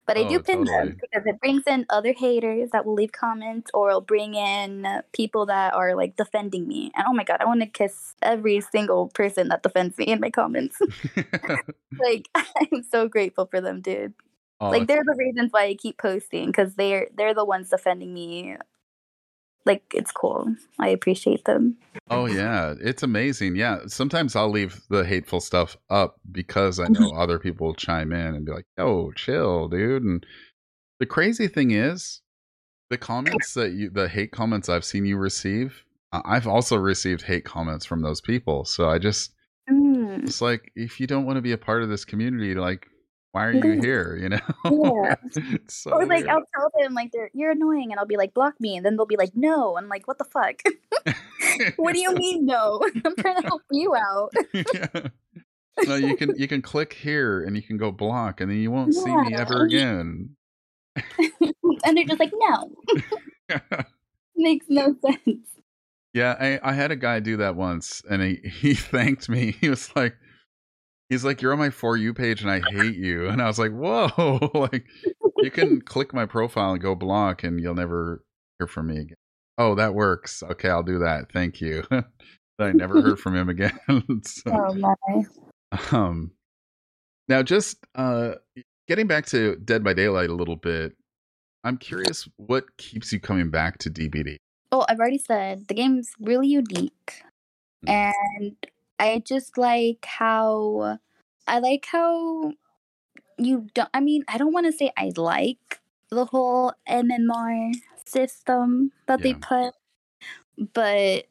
[0.07, 0.65] But I Oh, do pin totally.
[0.65, 4.87] them because it brings in other haters that will leave comments, or it'll bring in
[5.13, 6.91] people that are like defending me.
[6.95, 10.19] And oh my god, I want to kiss every single person that defends me in
[10.21, 10.81] my comments.
[12.03, 14.13] like I'm so grateful for them, dude.
[14.59, 18.13] Oh, like they're the reasons why I keep posting because they're they're the ones defending
[18.13, 18.57] me.
[19.67, 20.55] Like it's cool.
[20.79, 21.77] I appreciate them.
[22.09, 23.55] oh yeah, it's amazing.
[23.55, 28.11] Yeah, sometimes I'll leave the hateful stuff up because I know other people will chime
[28.13, 30.25] in and be like, "Oh, chill, dude." And
[30.99, 32.21] the crazy thing is,
[32.89, 37.45] the comments that you, the hate comments I've seen you receive, I've also received hate
[37.45, 38.65] comments from those people.
[38.65, 39.33] So I just,
[39.69, 42.87] Mm, it's like, if you don't want to be a part of this community, like,
[43.31, 44.17] why are you here?
[44.19, 44.39] You know?
[44.65, 45.15] Yeah.
[45.67, 46.29] so or like weird.
[46.29, 48.95] I'll tell them like they're you're annoying, and I'll be like block me, and then
[48.95, 50.61] they'll be like no, and I'm like what the fuck?
[51.77, 52.81] what do you mean no?
[53.05, 54.31] I'm trying to help you out.
[54.53, 55.07] yeah.
[55.85, 58.71] No, you can you can click here and you can go block and then you
[58.71, 60.35] won't see me ever again.
[60.95, 62.71] and they're just like no,
[64.35, 65.47] makes no sense.
[66.13, 69.55] yeah, I, I had a guy do that once and he, he thanked me.
[69.61, 70.15] He was like,
[71.09, 73.59] he's like, "You're on my for you page, and I hate you." And I was
[73.59, 74.85] like, "Whoa!" like,
[75.37, 78.23] you can click my profile and go block, and you'll never
[78.59, 79.17] hear from me again.
[79.57, 80.43] Oh, that works.
[80.43, 81.31] Okay, I'll do that.
[81.31, 81.83] Thank you.
[82.59, 83.77] I never heard from him again.
[84.23, 85.23] so, Oh my.
[85.91, 86.31] um,
[87.27, 88.33] now just uh,
[88.87, 90.95] getting back to Dead by Daylight a little bit,
[91.63, 94.37] I'm curious what keeps you coming back to DBD.
[94.71, 97.21] Oh, I've already said the game's really unique.
[97.87, 98.13] Mm.
[98.39, 98.55] And
[98.99, 100.99] I just like how
[101.47, 102.53] I like how
[103.37, 105.81] you don't I mean, I don't want to say I like
[106.11, 107.73] the whole MMR
[108.05, 109.73] system that they put,
[110.73, 111.25] but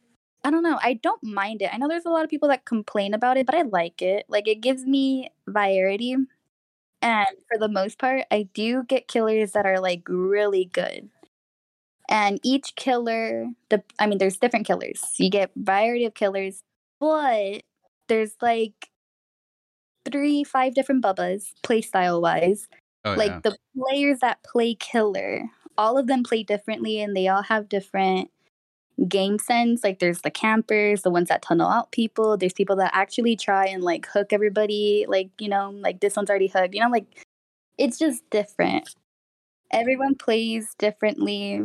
[0.44, 0.78] I don't know.
[0.82, 1.70] I don't mind it.
[1.72, 4.26] I know there's a lot of people that complain about it, but I like it.
[4.28, 6.16] Like it gives me variety.
[7.02, 11.10] And for the most part, I do get killers that are like really good.
[12.08, 15.02] And each killer, the I mean, there's different killers.
[15.18, 16.62] You get variety of killers,
[17.00, 17.62] but
[18.08, 18.90] there's like
[20.10, 22.68] three, five different bubbas, play style wise.
[23.04, 25.42] Oh like yeah, the players that play killer,
[25.78, 28.30] all of them play differently and they all have different
[29.08, 29.84] game sense.
[29.84, 32.36] Like there's the campers, the ones that tunnel out people.
[32.36, 35.04] There's people that actually try and like hook everybody.
[35.08, 36.74] Like you know, like this one's already hooked.
[36.74, 37.06] You know, like
[37.78, 38.94] it's just different.
[39.70, 41.62] Everyone plays differently.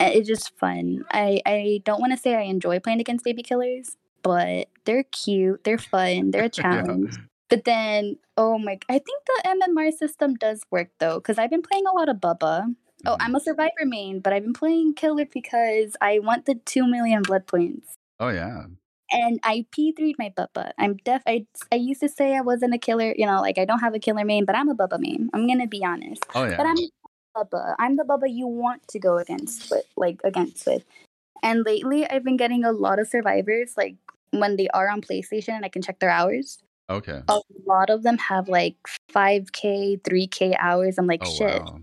[0.00, 1.04] It's just fun.
[1.10, 5.64] I I don't want to say I enjoy playing against baby killers, but they're cute.
[5.64, 6.30] They're fun.
[6.30, 6.62] They're a Yeah.
[6.62, 7.16] challenge.
[7.50, 11.62] But then, oh my, I think the MMR system does work though, because I've been
[11.62, 12.74] playing a lot of Bubba.
[13.06, 13.16] Oh.
[13.20, 13.42] I'm a mm.
[13.44, 17.94] survivor main, but I've been playing Killer because I want the 2 million blood points.
[18.18, 18.64] Oh yeah,
[19.12, 20.72] And I P3'd my Bubba.
[20.78, 23.64] I'm def I I used to say I wasn't a killer, you know, like I
[23.66, 25.30] don't have a killer main, but I'm a Bubba main.
[25.34, 26.24] I'm gonna be honest.
[26.34, 26.56] oh yeah.
[26.56, 26.76] But I'm
[27.36, 27.74] Bubba.
[27.78, 30.84] I'm the Bubba you want to go against with like against with.
[31.42, 33.96] And lately I've been getting a lot of survivors, like
[34.30, 36.58] when they are on PlayStation and I can check their hours
[36.90, 37.22] okay.
[37.28, 38.76] a lot of them have like
[39.12, 41.80] 5k 3k hours i'm like Oh shit wow.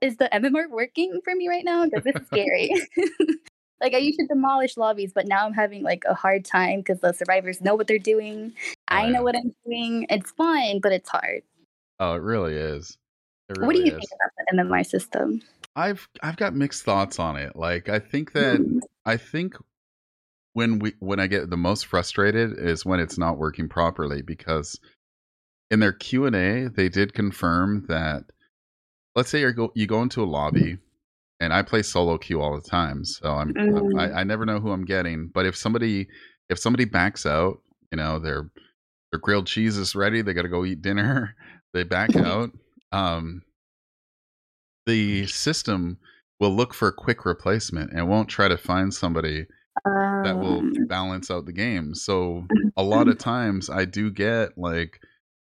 [0.00, 2.70] is the mmr working for me right now because it's scary
[3.80, 7.00] like i used to demolish lobbies but now i'm having like a hard time because
[7.00, 8.52] the survivors know what they're doing
[8.90, 11.42] Oh, i know what i'm doing it's fun but it's hard
[12.00, 12.96] Oh, it really is.
[13.48, 13.98] It what do you is.
[13.98, 15.42] think about the MMR system
[15.76, 17.54] I've I've got mixed thoughts on it.
[17.56, 18.80] Like I think that Mm.
[19.06, 19.54] I think
[20.52, 24.78] when we when I get the most frustrated is when it's not working properly because
[25.70, 28.24] in their Q and A they did confirm that
[29.14, 30.78] let's say you go you go into a lobby
[31.40, 33.96] and I play solo queue all the time, so I'm Mm.
[33.96, 35.28] I, I never know who I'm getting.
[35.32, 36.08] But if somebody
[36.48, 37.60] if somebody backs out,
[37.92, 38.50] you know their
[39.12, 41.36] their grilled cheese is ready, they got to go eat dinner,
[41.72, 42.50] they back out.
[42.92, 43.42] Um,
[44.86, 45.98] the system
[46.40, 49.46] will look for a quick replacement and won't try to find somebody
[50.22, 51.94] that will Um, balance out the game.
[51.94, 55.00] So a lot of times I do get like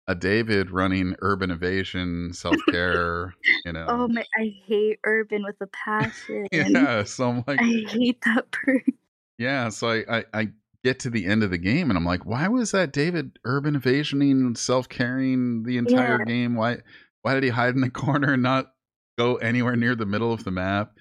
[0.08, 3.36] a David running urban evasion, self care,
[3.66, 3.88] you know.
[3.88, 7.04] oh my i hate urban with a passion yeah.
[7.04, 8.86] So I'm like, i hate that perk
[9.38, 9.70] yeah.
[9.70, 10.48] So I, I, I
[10.84, 13.80] get to the end of the game and I'm like, why was that David urban
[13.80, 16.26] evasioning, self carrying the entire Yeah.
[16.26, 16.56] game?
[16.56, 16.78] Why
[17.22, 18.74] why did he hide in the corner and not
[19.18, 20.92] go anywhere near the middle of the map?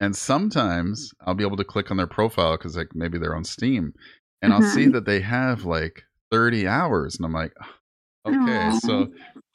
[0.00, 3.44] And sometimes I'll be able to click on their profile because like maybe they're on
[3.44, 3.94] Steam,
[4.42, 4.92] and I'll see Mhm.
[4.92, 7.52] that they have like 30 hours, and I'm like,
[8.26, 9.08] okay, so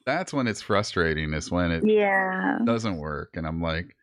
[0.05, 1.33] that's when it's frustrating.
[1.33, 3.95] Is when it yeah doesn't work, and I'm like,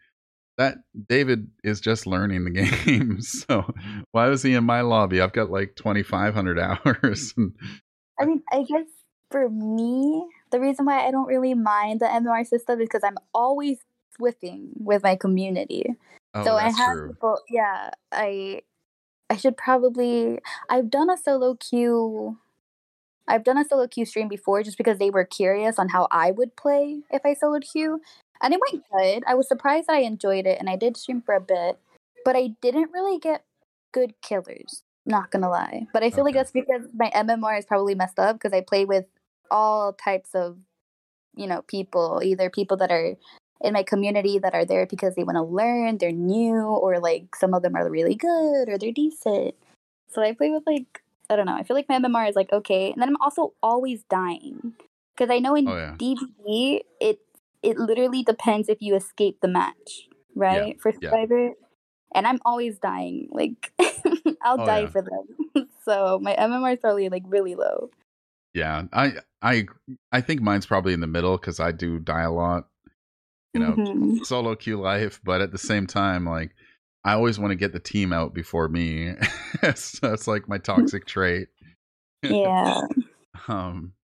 [0.59, 2.51] that David is just learning the
[2.87, 3.21] game.
[3.23, 3.65] So
[4.13, 5.21] why was he in my lobby?
[5.21, 7.35] I've got like 2,500 hours.
[7.37, 7.55] And,
[8.19, 8.87] I mean, I guess
[9.31, 13.19] for me, the reason why I don't really mind the MMR system is because I'm
[13.35, 13.79] always
[14.17, 15.85] swifting with my community.
[16.35, 17.09] oh, so I have true.
[17.09, 17.39] people.
[17.49, 18.63] Yeah, I
[19.29, 20.41] I should probably.
[20.69, 22.39] I've done a solo queue.
[23.29, 26.33] I've done a solo queue stream before just because they were curious on how I
[26.33, 28.01] would play if I solo queue,
[28.43, 29.23] and it went good.
[29.27, 31.79] I was surprised that I enjoyed it, and I did stream for a bit,
[32.25, 33.45] but I didn't really get
[33.93, 34.83] good killers.
[35.07, 38.37] Not gonna lie, but I feel like that's because my MMR is probably messed up
[38.37, 39.07] because I play with
[39.51, 40.59] all types of,
[41.35, 42.21] you know, people.
[42.25, 43.17] Either people that are
[43.61, 47.37] in my community that are there because they want to learn, they're new, or like
[47.37, 49.55] some of them are really good or they're decent.
[50.09, 51.55] So I play with like I don't know.
[51.55, 54.75] I feel like my MMR is like okay, and then I'm also always dying
[55.17, 55.95] because I know oh, in Oh, yeah.
[55.99, 57.21] DBD it
[57.63, 60.81] it literally depends if you escape the match, right?
[60.81, 61.11] For yeah.
[61.11, 61.53] Survivor,
[62.15, 63.29] and I'm always dying.
[63.31, 63.73] Like
[64.43, 64.89] I'll Oh, die yeah.
[64.89, 65.69] for them.
[65.85, 67.91] so my MMR is probably like really low.
[68.55, 69.67] Yeah, I I
[70.13, 72.69] I think mine's probably in the middle because I do die a lot.
[73.55, 74.25] You know, Mhm.
[74.25, 76.53] solo queue life, but at the same time, like
[77.05, 79.15] I always want to get the team out before me.
[79.75, 81.49] so that's like my toxic trait.
[82.23, 82.81] yeah.
[83.49, 83.95] Um,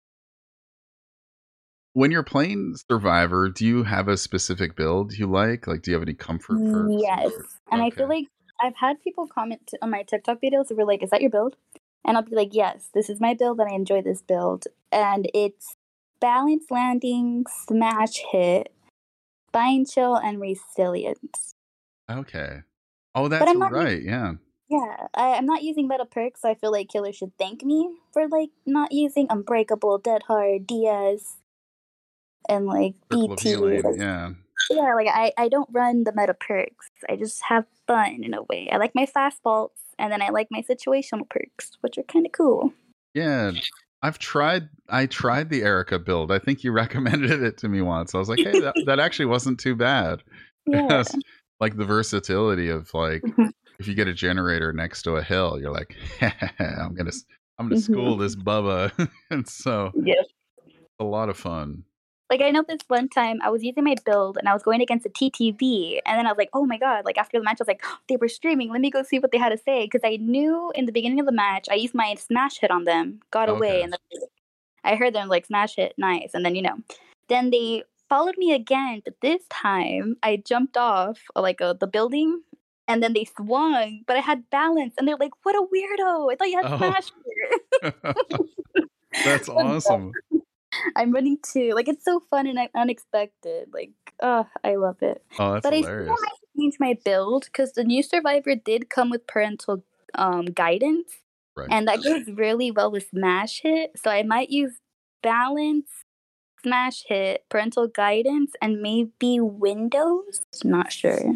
[1.92, 5.66] when you're playing Survivor, do you have a specific build you like?
[5.66, 6.94] Like, do you have any comfort perks?
[6.99, 7.32] Yes.
[7.32, 8.26] or- And I feel like
[8.62, 11.57] I've had people comment on my TikTok videos that were like, "Is that your build?"
[12.05, 15.28] And I'll be like, "Yes, this is my build, and I enjoy this build." And
[15.34, 15.74] it's
[16.20, 18.72] balance landing, smash hit,
[19.53, 21.55] bind chill, and resilience.
[22.11, 22.62] Okay.
[23.14, 24.03] Oh, that's right.
[24.03, 24.34] Yeah.
[24.68, 27.99] Yeah, I, I'm not using meta perks, so I feel like killers should thank me
[28.12, 31.36] for like not using unbreakable, dead hard, DS,
[32.49, 33.49] and like Circle BT.
[33.49, 33.97] healing.
[33.97, 34.30] Yeah.
[34.71, 36.91] Yeah, like I, I don't run the meta perks.
[37.09, 38.69] I just have fun in a way.
[38.71, 42.27] I like my fast vaults, and then I like my situational perks, which are kind
[42.27, 42.73] of cool.
[43.14, 43.53] Yeah.
[44.03, 46.31] I've tried I tried the Erica build.
[46.31, 48.14] I think you recommended it to me once.
[48.14, 50.23] I was like, hey, that, that actually wasn't too bad.
[50.69, 50.87] Yeah.
[50.91, 51.14] Yes.
[51.61, 53.23] like the versatility of like
[53.79, 55.95] if you get a generator next to a hill, you're like,
[56.59, 57.25] I'm gonna s-
[57.59, 57.85] I'm gonna Mhm.
[57.85, 58.91] school this Bubba.
[59.31, 60.23] and so Yeah.
[60.99, 61.85] a lot of fun.
[62.29, 64.81] Like I know this one time I was using my build and I was going
[64.81, 67.05] against a TTV, and then I was like, oh my god!
[67.05, 68.70] Like after the match, I was like, they were streaming.
[68.70, 71.20] Let me go see what they had to say because I knew in the beginning
[71.20, 74.01] of the match I used my smash hit on them, got away, and then
[74.85, 76.79] I heard them like smash hit, nice, and then you know,
[77.29, 81.87] then they followed me again, but this time I jumped off uh, like uh, the
[81.87, 82.43] building.
[82.89, 86.33] And then they swung, but I had balance, and they're like, "What a weirdo!
[86.33, 86.77] I thought you had Oh.
[86.77, 87.11] smash."
[87.83, 87.95] Hit."
[89.24, 90.12] That's awesome.
[90.97, 91.72] I'm running too.
[91.74, 93.68] Like it's so fun and unexpected.
[93.72, 95.22] Like, oh, I love it.
[95.39, 99.11] Oh, that's but I still might change my build because the new Survivor did come
[99.11, 101.12] with parental um, guidance,
[101.57, 101.68] Right.
[101.70, 103.93] and that goes really well with Smash Hit.
[104.03, 104.74] So I might use
[105.22, 105.89] Balance,
[106.62, 110.43] Smash Hit, parental guidance, and maybe Windows.
[110.64, 111.35] Not sure.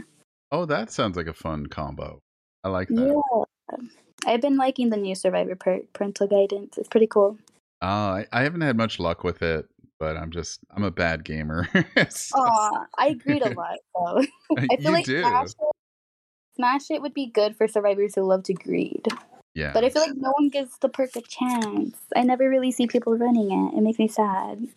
[0.52, 2.18] Oh, that sounds like a fun combo.
[2.64, 3.22] I like that.
[3.70, 3.76] Yeah.
[4.26, 6.76] I've been liking the new Survivor parental guidance.
[6.76, 7.38] It's pretty cool.
[7.82, 7.86] Uh,
[8.22, 9.66] I, I haven't had much luck with it,
[9.98, 11.68] but I'm just I'm a bad gamer.
[12.10, 13.78] So- Aw, I agreed a lot.
[13.94, 14.24] though.
[14.58, 15.20] I feel like do.
[15.20, 15.54] Smash Hit,
[16.56, 19.06] Smash Hit would be good for survivors who love to greed.
[19.54, 19.72] Yeah.
[19.72, 21.96] But I feel like no one gives the perk a chance.
[22.14, 23.76] I never really see people running it.
[23.78, 24.68] It makes me sad.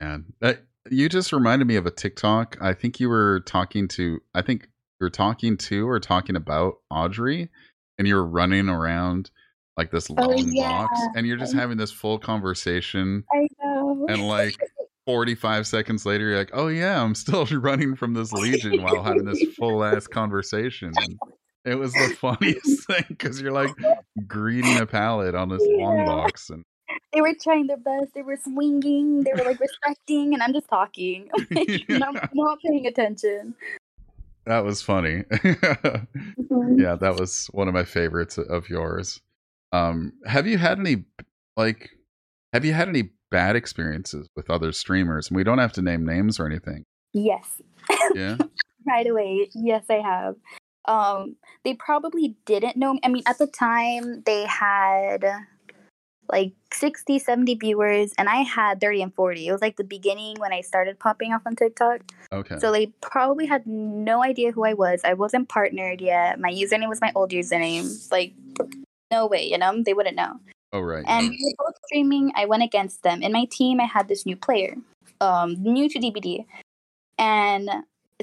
[0.00, 0.54] And uh,
[0.90, 2.58] you just reminded me of a TikTok.
[2.60, 4.64] I think you were talking to, I think
[5.00, 7.48] you were talking to or talking about Audrey,
[7.98, 9.30] and you were running around
[9.76, 10.86] like this long box, Oh, yeah.
[11.16, 14.06] and you're just having this full conversation, I know.
[14.08, 14.56] and like
[15.06, 19.24] 45 seconds later, you're like, oh yeah, I'm still running from this legion while having
[19.24, 20.92] this full ass conversation.
[20.98, 21.18] And
[21.64, 23.70] it was the funniest thing because you're like
[24.26, 26.64] greeting a pallet on this long box, and
[27.12, 28.12] they were trying their best.
[28.14, 29.22] They were swinging.
[29.24, 31.28] They were like respecting, and I'm just talking.
[31.50, 33.54] like, not, not paying attention.
[34.44, 35.22] that was funny.
[35.32, 36.80] Mhm.
[36.80, 39.20] yeah, that was one of my favorites of yours.
[39.72, 41.04] Um, have you had any
[41.56, 41.90] like
[42.52, 45.28] have you had any bad experiences with other streamers?
[45.28, 46.84] And we don't have to name names or anything.
[47.12, 47.60] Yes.
[48.14, 48.36] Yeah.
[48.86, 49.48] right away.
[49.54, 50.36] Yes, I have.
[50.84, 52.98] Um, they probably didn't know.
[53.02, 55.24] I mean, at the time, they had
[56.30, 59.46] like 60, 70 viewers, and I had 30 and 40.
[59.46, 62.00] It was like the beginning when I started popping off on TikTok.
[62.32, 62.58] Okay.
[62.58, 65.02] So they probably had no idea who I was.
[65.04, 66.40] I wasn't partnered yet.
[66.40, 68.10] My username was my old username.
[68.10, 68.32] Like,
[69.12, 69.80] no way, you know?
[69.82, 70.40] They wouldn't know.
[70.72, 71.04] oh right.
[71.06, 72.32] And we were both streaming.
[72.34, 73.22] I went against them.
[73.22, 74.74] In my team, I had this new player,
[75.20, 76.46] um, new to DBD.
[77.18, 77.70] And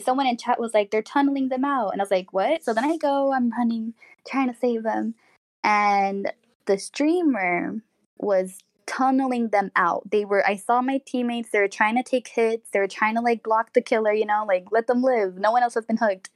[0.04, 1.92] someone in chat was like, they're tunneling them out.
[1.94, 2.64] And I was like, what?
[2.64, 3.94] So then I go, I'm running,
[4.28, 5.16] trying to save them.
[5.64, 6.34] And
[6.66, 7.82] the streamer
[8.18, 10.10] was tunneling them out.
[10.10, 12.70] They were, I saw my teammates, they were trying to take hits.
[12.72, 15.38] They were trying to like block the killer, you know, like let them live.
[15.38, 16.30] No one else has been hooked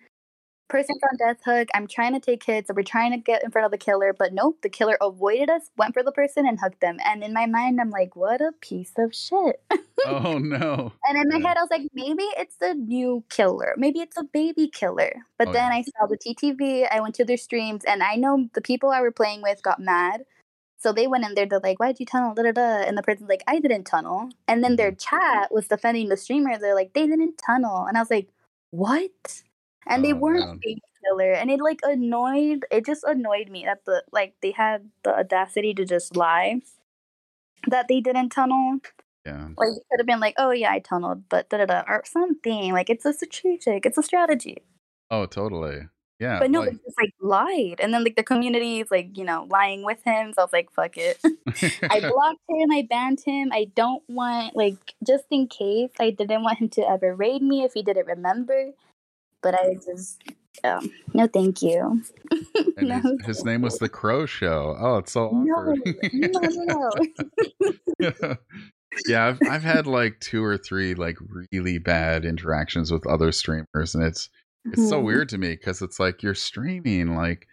[0.70, 1.70] person's on death hook.
[1.74, 2.70] I'm trying to take hits.
[2.74, 5.70] We're trying to get in front of the killer, but nope, the killer avoided us,
[5.78, 6.98] went for the person, and hooked them.
[7.06, 9.62] And in my mind, I'm like, what a piece of shit.
[10.06, 10.92] oh no.
[11.06, 11.50] And in my Yeah.
[11.50, 13.74] head, I was like, maybe it's a new killer.
[13.78, 15.12] Maybe it's a baby killer.
[15.38, 15.78] But Oh, then yeah.
[15.78, 16.88] I saw the TTV.
[16.90, 19.80] I went to their streams, and I know the people I were playing with got
[19.80, 20.26] mad.
[20.80, 21.46] So they went in there.
[21.46, 22.84] They're like, "Why'd you tunnel?" Da da da.
[22.88, 25.18] And the person's like, "I didn't tunnel." And then their Mm-hmm.
[25.18, 26.58] chat was defending the streamer.
[26.58, 28.30] They're like, "They didn't tunnel." And I was like,
[28.72, 29.44] "What?"
[29.88, 30.80] And they Oh, weren't man.
[31.04, 31.32] killer.
[31.34, 32.66] And it like annoyed.
[32.72, 36.62] It just annoyed me that the like they had the audacity to just lie
[37.68, 38.80] that they didn't tunnel.
[39.26, 39.48] Yeah.
[39.58, 42.04] Like it could have been like, oh yeah, I tunneled, but da da da, or
[42.06, 42.74] something.
[42.74, 44.58] Like it's a strategic, it's a strategy.
[45.10, 45.88] Oh totally.
[46.20, 46.40] Yeah.
[46.40, 49.24] But no, like- they just like lied, and then like the community is like you
[49.26, 50.34] know lying with him.
[50.34, 51.20] So I was like, fuck it.
[51.90, 52.72] I blocked him.
[52.72, 53.50] I banned him.
[53.54, 55.92] I don't want like just in case.
[56.00, 58.72] I didn't want him to ever raid me if he didn't remember.
[59.44, 60.24] But I just
[60.64, 62.02] um, no, thank you.
[62.78, 64.76] And no, his, his name was the Crow Show.
[64.80, 65.80] Oh, it's so awkward.
[66.14, 66.92] no, no,
[68.00, 68.36] no.
[69.08, 71.18] yeah, I've I've had like two or three like
[71.52, 74.30] really bad interactions with other streamers, and it's
[74.66, 75.06] it's so Mhm.
[75.06, 77.48] weird to me because it's like you're streaming, like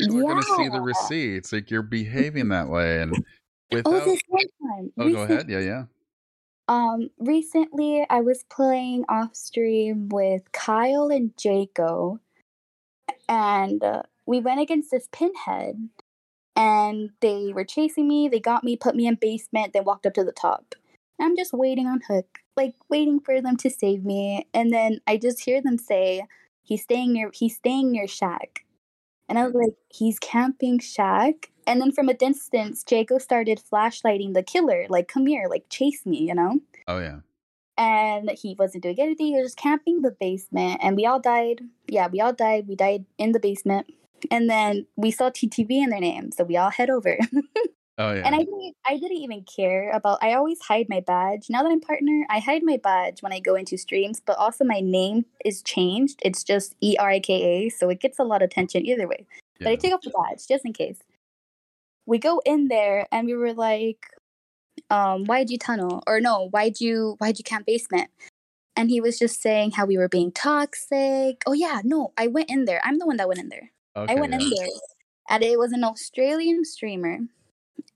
[0.00, 3.20] people are gonna see the receipts, like you're behaving that way, and Oh,
[3.76, 4.04] without.
[4.04, 4.92] this one time.
[4.98, 5.48] Oh, go ahead.
[5.48, 5.84] Yeah, yeah.
[6.68, 12.18] Um, recently I was playing off stream with Kyle and Jaco,
[13.28, 15.88] and uh, we went against this pinhead,
[16.56, 18.28] and they were chasing me.
[18.28, 20.74] They got me, put me in basement, then walked up to the top.
[21.20, 25.18] I'm just waiting on hook, like waiting for them to save me, and then I
[25.18, 26.24] just hear them say,
[26.64, 27.30] "He's staying near.
[27.34, 28.64] He's staying near Shack,"
[29.28, 34.34] and I was like, "He's camping Shack." And then from a distance, Jaco started flashlighting
[34.34, 37.20] the killer, like, "Come here, like, chase me," you know Oh yeah.
[37.78, 39.26] and he wasn't doing anything.
[39.26, 41.60] He was just camping the basement, and we all died.
[41.88, 42.68] Yeah, we all died.
[42.68, 43.86] We died in the basement,
[44.30, 47.18] and then we saw TTV in their name, so we all head over.
[47.96, 48.22] Oh yeah.
[48.26, 50.18] and I didn't, I didn't even care about.
[50.20, 51.46] I always hide my badge.
[51.48, 54.64] Now that I'm partner, I hide my badge when I go into streams, but also
[54.64, 56.18] my name is changed.
[56.24, 59.06] It's just E R I K A, so it gets a lot of attention either
[59.06, 59.26] way.
[59.60, 59.66] Yeah.
[59.66, 60.98] But I take off the badge just in case.
[62.06, 64.06] We go in there and we were like,
[64.90, 66.02] um, why'd you tunnel?
[66.06, 68.10] Or no, why'd you why'd you camp basement?
[68.76, 71.42] And he was just saying how we were being toxic.
[71.46, 72.80] Oh yeah, no, I went in there.
[72.84, 73.70] I'm the one that went in there.
[73.96, 74.40] okay, I went yeah.
[74.40, 74.68] in there.
[75.30, 77.20] And it was an Australian streamer.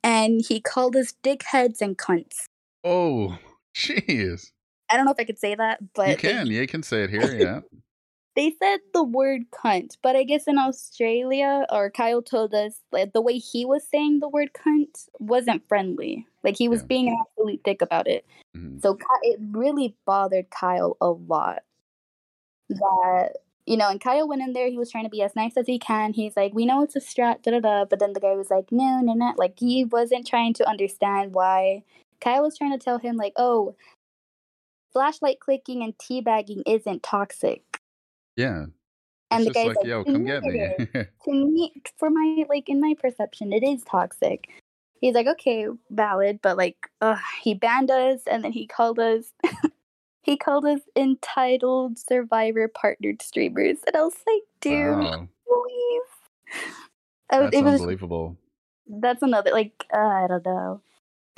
[0.03, 2.45] And he called us dickheads and cunts.
[2.85, 3.39] Oh,
[3.77, 4.51] jeez.
[4.91, 6.47] I don't know if I could say that, but You can.
[6.47, 7.39] Yeah, you can say it here.
[7.39, 7.61] Yeah.
[8.39, 13.13] They said the word cunt, but I guess in Australia, or Kyle told us, like
[13.13, 16.25] the way he was saying the word cunt wasn't friendly.
[16.45, 16.87] Like he was Yeah.
[16.87, 18.25] being an absolute dick about it.
[18.57, 18.81] Mhm.
[18.81, 21.65] So it really bothered Kyle a lot.
[22.69, 24.69] That you know, and Kyle went in there.
[24.71, 26.13] He was trying to be as nice as he can.
[26.15, 28.51] He's like, "We know it's a strat, da da da." But then the guy was
[28.51, 31.83] like, "No, no, no." Like he wasn't trying to understand why.
[32.21, 33.75] Kyle was trying to tell him like, "Oh,
[34.93, 37.68] flashlight clicking and teabagging isn't toxic."
[38.39, 38.67] Yeah.
[39.33, 40.71] And the guy's like, like, yo, come get me.
[41.25, 44.49] to me for my like in my perception it is toxic
[45.01, 49.33] he's like okay valid but like ugh, he banned us and then he called us
[50.23, 55.29] he called us entitled survivor partnered streamers and i was like dude wow.
[55.47, 56.63] please
[57.31, 58.39] Oh, That's it was unbelievable.
[58.89, 60.81] that's another like uh, i don't know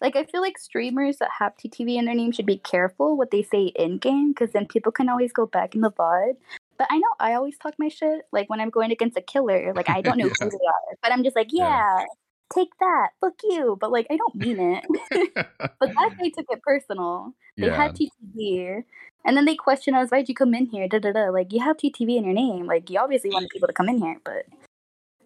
[0.00, 3.32] like i feel like streamers that have ttv in their name should be careful what
[3.32, 6.36] they say in game because then people can always go back in the vod
[6.80, 9.72] but i know i always talk my shit like when i'm going against a killer
[9.74, 10.34] like i don't know Yeah.
[10.40, 11.68] who they are but i'm just like Yeah.
[11.68, 12.04] yeah
[12.52, 14.84] take that fuck you but like i don't mean it
[15.78, 17.76] but that guy took it personal they yeah.
[17.76, 18.82] had ttv
[19.26, 21.60] and then they question us why'd you come in here da da da like you
[21.60, 24.46] have ttv in your name like you obviously wanted people to come in here but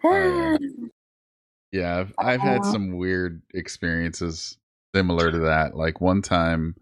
[0.04, 0.58] Oh,
[1.72, 4.58] Yeah, I've, I've had some weird experiences
[4.94, 5.76] similar to that.
[5.76, 6.76] Like one time,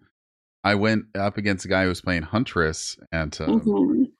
[0.64, 4.11] I went up against a guy who was playing Huntress, and um, Mhm.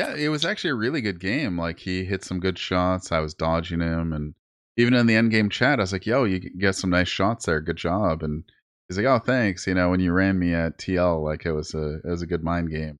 [0.00, 1.58] Yeah, it was actually a really good game.
[1.58, 3.12] Like he hit some good shots.
[3.12, 4.34] I was dodging him, and
[4.78, 7.44] even in the end game chat, I was like, "Yo, you get some nice shots
[7.44, 7.60] there.
[7.60, 8.44] Good job." And
[8.88, 11.74] he's like, "Oh, thanks." You know, when you ran me at TL, like it was
[11.74, 12.96] a it was a good mind game.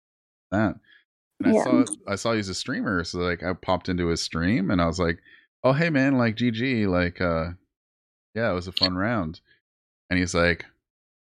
[0.50, 0.74] That.
[1.42, 4.70] And I saw I saw he's a streamer, so like I popped into his stream,
[4.70, 5.20] and I was like,
[5.64, 7.52] "Oh, hey man, like GG, like uh,
[8.34, 9.40] yeah, it was a fun round."
[10.10, 10.66] And he's like,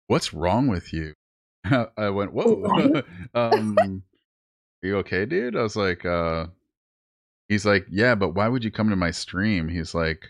[0.08, 1.16] "What's wrong with you?"
[1.98, 3.04] I went, "Whoa,
[3.34, 4.04] um,
[4.86, 6.48] you okay, dude?" I was like, "Uh."
[7.48, 10.30] He's like, "Yeah, but why would you come to my stream?" He's like,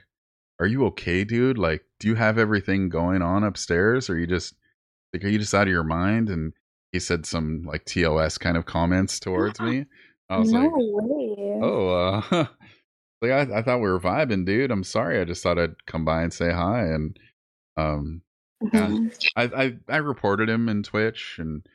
[0.60, 1.58] "Are you okay, dude?
[1.58, 4.56] Like, do you have everything going on upstairs, or you just
[5.14, 6.54] like are you just out of your mind?" And
[6.92, 9.86] he said some like TOS kind of comments towards me.
[10.30, 11.60] I was no like, way.
[11.62, 12.22] "Oh, uh,
[13.22, 14.72] like I, I thought we were vibing, dude.
[14.72, 15.20] I'm sorry.
[15.20, 17.18] I just thought I'd come by and say hi." And
[17.78, 18.22] um,
[18.74, 18.98] yeah.
[19.36, 21.66] I, I I reported him in Twitch, and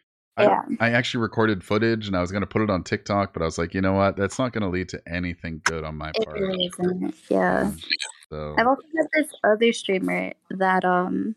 [0.43, 0.63] Yeah.
[0.81, 3.59] I actually recorded footage, and I was gonna put it on TikTok, but I was
[3.59, 4.17] like, you know what?
[4.17, 6.39] That's not gonna lead to anything good on my It part.
[6.39, 6.71] really.
[7.29, 7.63] Yeah.
[7.63, 7.79] Um,
[8.31, 11.35] so I've also had this other streamer that um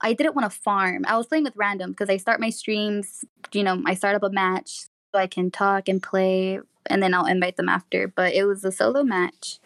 [0.00, 1.04] I didn't want to farm.
[1.06, 4.22] I was playing with random because I start my streams, you know, I start up
[4.22, 8.08] a match so I can talk and play and then I'll invite them after.
[8.08, 9.58] But it was a solo match.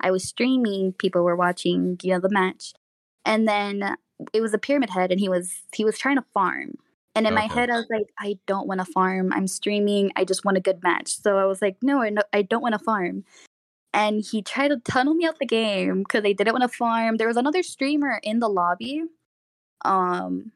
[0.00, 2.72] I was streaming, people were watching, you know, the match.
[3.24, 3.96] And then
[4.32, 6.78] it was a pyramid head and he was he was trying to farm.
[7.14, 9.32] And in my head I was like, I don't want to farm.
[9.32, 10.10] I'm streaming.
[10.16, 11.08] I just want a good match.
[11.08, 13.24] So I was like, no, I no- I don't want to farm
[13.94, 17.16] and he tried to tunnel me out the game because I didn't want to farm.
[17.16, 19.04] There was another streamer in the lobby.
[19.84, 20.50] Um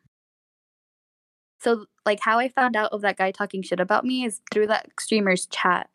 [1.60, 4.66] so like how I found out of that guy talking shit about me is through
[4.68, 5.88] that streamer's chat.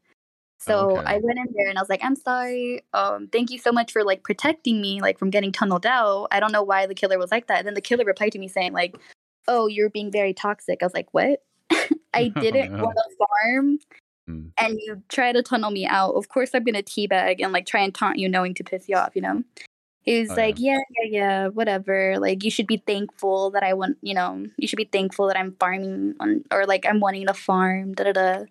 [0.59, 1.05] So Okay.
[1.05, 2.83] I went in there and I was like, I'm sorry.
[2.93, 6.27] Um, thank you so much for like protecting me like from getting tunneled out.
[6.31, 7.59] I don't know why the killer was like that.
[7.59, 8.95] And then the killer replied to me saying like,
[9.47, 11.43] "Oh, you're being very toxic." I was like, "What?"
[12.13, 12.83] I Oh, didn't no.
[12.83, 13.79] want to farm,
[14.27, 14.47] Hmm.
[14.59, 16.13] and you try to tunnel me out.
[16.15, 18.95] Of course, I'm gonna teabag and like try and taunt you, knowing to piss you
[18.97, 19.15] off.
[19.15, 19.43] You know.
[20.03, 22.19] He was Oh, like, yeah, yeah, yeah, whatever.
[22.19, 25.37] Like, you should be thankful that I want, you know, you should be thankful that
[25.37, 28.45] I'm farming on, or like I'm wanting to farm, da da da.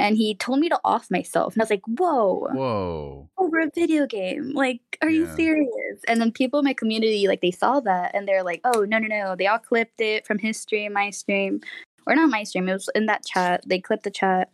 [0.00, 1.52] And he told me to off myself.
[1.52, 3.28] And I was like, whoa, Whoa.
[3.36, 4.52] over a video game.
[4.54, 6.00] Like, are you serious?
[6.08, 8.98] And then people in my community, like, they saw that and they're like, oh, no,
[8.98, 9.36] no, no.
[9.36, 11.60] They all clipped it from his stream, my stream,
[12.06, 12.66] or not my stream.
[12.70, 13.62] It was in that chat.
[13.66, 14.50] They clipped the chat.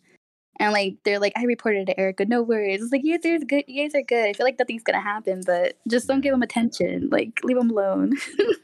[0.59, 2.25] And like they're like, I reported it to Erika.
[2.25, 2.83] No worries.
[2.83, 3.65] It's like you guys are good.
[3.67, 4.31] You guys are good.
[4.31, 7.09] I feel like nothing's gonna happen, but just don't give them attention.
[7.11, 8.15] Like leave them alone.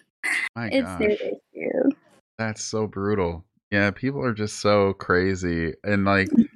[0.57, 0.99] My it's gosh.
[0.99, 1.91] their issue.
[2.39, 3.45] That's so brutal.
[3.70, 5.74] Yeah, people are just so crazy.
[5.85, 6.52] And like mm-hmm.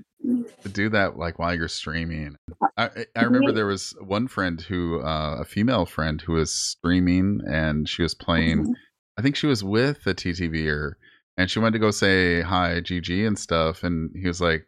[0.63, 2.37] To do that like while you're streaming.
[2.77, 6.53] I I- I remember there was one friend who uh, a female friend who was
[6.53, 8.75] streaming and she was playing
[9.19, 10.93] I think she was with a TTVer
[11.39, 14.67] and she went to go say hi GG and stuff and he was like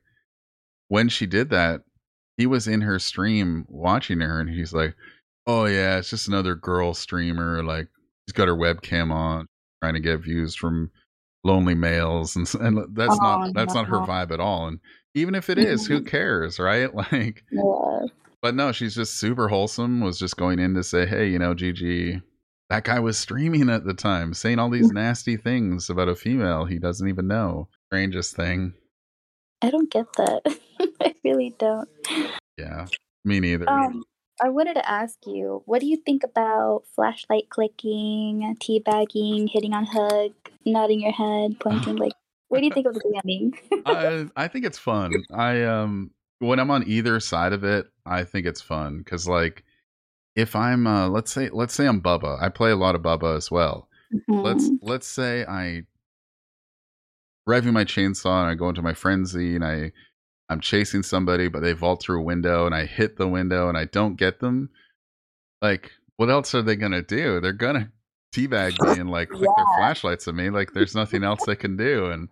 [0.89, 1.82] when she did that
[2.36, 4.95] he was in her stream watching her and he's like
[5.47, 7.89] oh yeah it's just another girl streamer like
[8.26, 9.47] she's got her webcam on
[9.82, 10.91] trying to get views from
[11.45, 14.80] lonely males and, and that's Oh, not that's not her vibe at all and
[15.14, 18.06] even if it is who cares right like Yeah.
[18.42, 20.00] but no, she's just super wholesome.
[20.00, 22.22] Was just going in to say, hey, you know, GG,
[22.70, 26.64] that guy was streaming at the time, saying all these nasty things about a female
[26.64, 27.68] he doesn't even know.
[27.88, 28.74] Strangest thing.
[29.62, 30.59] I don't get that.
[31.00, 31.88] I really don't.
[32.59, 32.86] Yeah,
[33.24, 33.68] me neither.
[33.68, 34.04] Um,
[34.40, 39.86] I wanted to ask you, what do you think about flashlight clicking, teabagging, hitting on
[39.90, 41.96] hook, nodding your head, pointing?
[41.96, 42.12] like,
[42.49, 43.59] what do you think of the jamming?
[43.86, 45.12] I, I think it's fun.
[45.32, 49.64] I um when I'm on either side of it, I think it's fun because like
[50.36, 53.36] if I'm uh let's say let's say I'm Bubba, I play a lot of Bubba
[53.36, 53.88] as well.
[54.28, 54.78] let's Mhm.
[54.82, 55.82] let's say I
[57.49, 59.92] revving my chainsaw and I go into my frenzy and I
[60.51, 63.76] I'm chasing somebody but they vault through a window and I hit the window and
[63.76, 64.70] I don't get them.
[65.61, 67.40] Like what else are they gonna do?
[67.40, 67.90] They're gonna
[68.35, 70.51] teabag me and like click their flashlights at me.
[70.51, 72.07] Like there's nothing else they can do.
[72.11, 72.29] And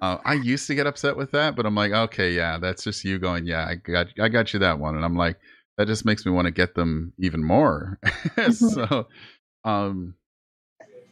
[0.00, 3.04] uh, I used to get upset with that, but I'm like, okay, yeah, that's just
[3.04, 4.94] you going, yeah, I got I got you that one.
[4.96, 5.38] And I'm like,
[5.78, 7.98] that just makes me want to get them even more.
[8.52, 9.08] so
[9.64, 10.14] um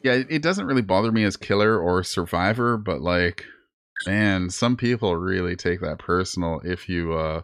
[0.03, 3.45] yeah, it, it doesn't really bother me as killer or survivor, but like,
[4.07, 7.43] man, some people really take that personal if you uh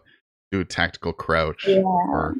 [0.51, 1.81] do a tactical crouch Yeah.
[1.81, 2.35] or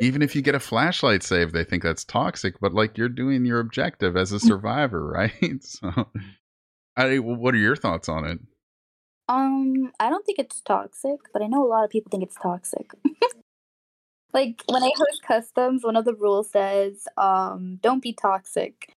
[0.00, 3.44] even if you get a flashlight save, they think that's toxic, but like you're doing
[3.44, 5.62] your objective as a survivor, right?
[5.62, 6.08] So
[6.96, 8.40] I what are your thoughts on it?
[9.28, 12.34] Um, I don't think it's toxic, but I know a lot of people think it's
[12.34, 12.90] toxic.
[14.34, 18.96] like when I host customs, one of the rules says, um, don't be toxic.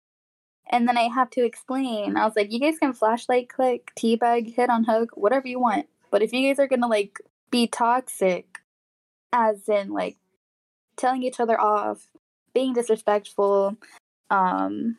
[0.71, 2.17] And then I have to explain.
[2.17, 5.87] I was like, you guys can flashlight click, teabag, hit on hook, whatever you want.
[6.09, 7.19] But if you guys are gonna like
[7.51, 8.59] be toxic,
[9.31, 10.17] as in like
[10.97, 12.07] telling each other off,
[12.53, 13.77] being disrespectful,
[14.29, 14.97] um,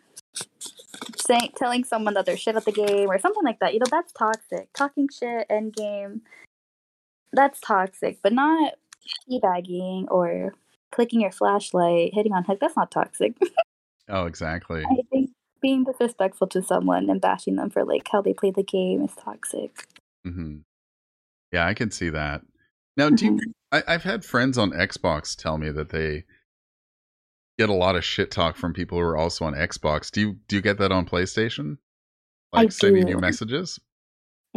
[1.17, 3.73] saying telling someone that they're shit at the game or something like that.
[3.75, 4.69] You know, that's toxic.
[4.73, 6.23] Talking shit end game.
[7.33, 8.75] That's toxic, but not
[9.29, 10.55] teabagging or
[10.93, 12.59] clicking your flashlight, hitting on hook.
[12.61, 13.37] That's not toxic.
[14.09, 14.85] Oh, exactly.
[14.85, 15.31] I think
[15.63, 19.15] being disrespectful to someone and bashing them for like how they play the game is
[19.15, 19.89] toxic.
[20.25, 20.59] hmm
[21.53, 22.43] Yeah, I can see that.
[22.99, 23.41] Now, do you,
[23.75, 26.25] I, I've had friends on Xbox tell me that they
[27.59, 30.13] get a lot of shit talk from people who are also on Xbox.
[30.13, 31.79] Do you do you get that on PlayStation?
[32.53, 33.21] I Like sending you do.
[33.21, 33.81] messages?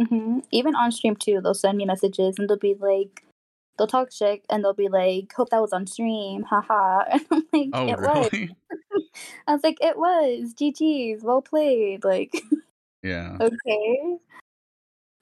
[0.00, 3.24] hmm Even on stream too, they'll send me messages and they'll be like,
[3.76, 7.42] they'll talk shit and they'll be like, "Hope that was on stream, haha." And I'm
[7.52, 8.56] like, Oh, "It was." really?
[9.48, 12.04] I was like, "It was." GG's, well played.
[12.04, 12.40] Like,
[13.02, 13.36] Yeah.
[13.40, 14.16] okay.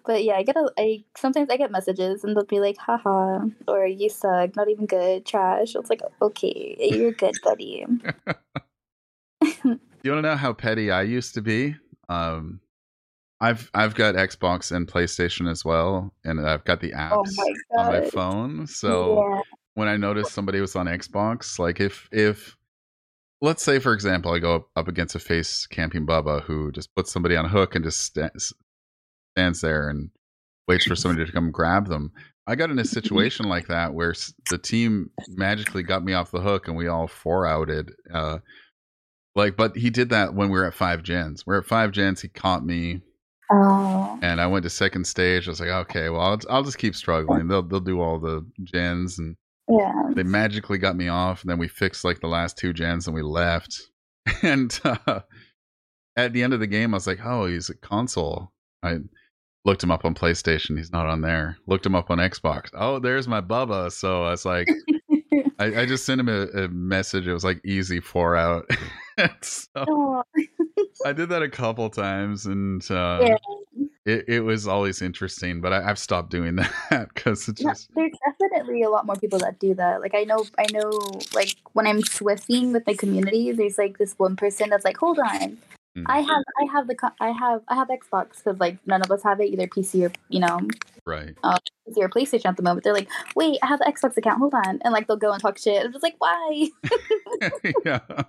[0.07, 0.71] But yeah, I get a.
[0.79, 4.87] I sometimes I get messages and they'll be like, "Haha," or "You suck," not even
[4.87, 5.75] good, trash.
[5.75, 7.85] It's like, okay, you're good, buddy.
[10.07, 11.75] You want to know how petty I used to be?
[12.09, 12.61] Um,
[13.41, 17.81] I've I've got Xbox and PlayStation as well, and I've got the Oh apps my
[17.81, 18.67] on my phone.
[18.69, 19.41] So yeah.
[19.75, 22.57] when I noticed somebody was on Xbox, like if if
[23.43, 26.95] let's say for example, I go up, up against a face camping Bubba who just
[26.95, 28.31] puts somebody on a hook and just sta-
[29.37, 30.09] stands there and
[30.67, 32.11] waits for somebody to come grab them.
[32.47, 34.15] I got in a situation like that where
[34.51, 37.93] the team magically got me off the hook and we all four outed.
[38.13, 38.39] Uh,
[39.35, 41.45] like, but he did that when we were at five gens.
[41.47, 42.23] We're at five gens.
[42.23, 43.03] He caught me.
[43.53, 44.19] Oh.
[44.23, 45.47] And I went to second stage.
[45.47, 47.47] I was like, okay, well, I'll, I'll just keep struggling.
[47.49, 49.37] They'll they'll do all the gens, and
[49.69, 49.93] Yeah.
[50.15, 51.43] they magically got me off.
[51.43, 53.81] And then we fixed like the last two gens, and we left.
[54.43, 55.21] And uh,
[56.17, 58.51] at the end of the game, I was like, oh, he's a console.
[58.83, 58.99] I
[59.67, 60.79] looked him up on PlayStation.
[60.79, 61.59] He's not on there.
[61.67, 62.71] Looked him up on Xbox.
[62.73, 63.91] Oh, there's my Bubba.
[63.93, 64.69] So I was like,
[65.59, 67.27] I, I just sent him a, a message.
[67.27, 68.71] It was like easy four out.
[69.43, 70.23] so.
[71.05, 73.83] I did that a couple times, and uh, Yeah.
[74.05, 75.61] it, it was always interesting.
[75.61, 76.57] But I, I've stopped doing
[76.91, 80.01] that because it's No, just there's definitely a lot more people that do that.
[80.01, 80.91] Like I know, I know,
[81.35, 85.19] like when I'm swifting with my community, there's like this one person that's like, "Hold
[85.19, 85.59] on,
[85.97, 86.05] Mm.
[86.07, 89.23] I have, I have the, I have, I have Xbox because like none of us
[89.23, 90.61] have it, either PC or you know,
[91.07, 91.35] right.
[91.43, 94.39] uh, PC or PlayStation at the moment." They're like, "Wait, I have the Xbox account.
[94.39, 95.85] Hold on," and like they'll go and talk shit.
[95.85, 96.69] I'm just like, "Why?
[97.85, 98.01] yeah.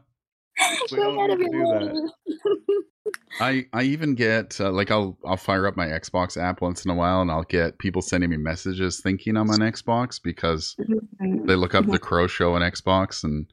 [0.91, 1.93] We Go don't out of your do that.
[1.93, 2.74] way."
[3.39, 6.91] I I even get uh, like I'll I'll fire up my Xbox app once in
[6.91, 10.76] a while, and I'll get people sending me messages thinking I'm on Xbox because
[11.20, 13.45] they look up the Crow Show on Xbox and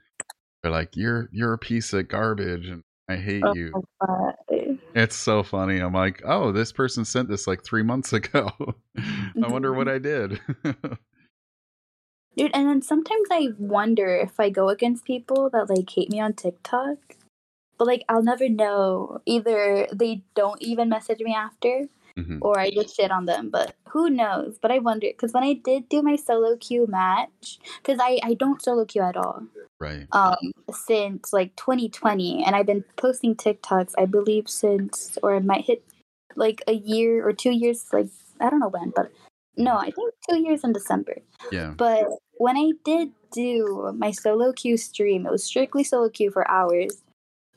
[0.63, 3.73] they're like, "You're you're a piece of garbage," and I hate Oh you.
[4.95, 5.79] It's so funny.
[5.79, 8.51] I'm like, "Oh, this person sent this like three months ago.
[8.99, 9.95] I wonder what mm-hmm.
[9.95, 10.41] I did."
[12.37, 16.19] Dude, and then sometimes I wonder if I go against people that like hate me
[16.19, 16.97] on TikTok,
[17.79, 19.21] but like I'll never know.
[19.27, 21.89] Either they don't even message me after,
[22.19, 22.39] Mhm.
[22.43, 23.51] or I just shit on them.
[23.51, 24.59] But who knows?
[24.61, 28.35] But I wonder because when I did do my solo queue match, because I I
[28.35, 29.43] don't solo queue at all
[29.81, 30.07] Right.
[30.13, 35.65] um since like 2020, and I've been posting TikToks I believe since or it might
[35.65, 35.83] hit
[36.37, 37.87] like a year or two years.
[37.93, 38.09] Like
[38.41, 39.11] I don't know when, but
[39.57, 41.17] no, I think two years in December.
[41.53, 41.75] Yeah.
[41.77, 42.07] But
[42.39, 47.03] when I did do my solo queue stream, it was strictly solo queue for hours.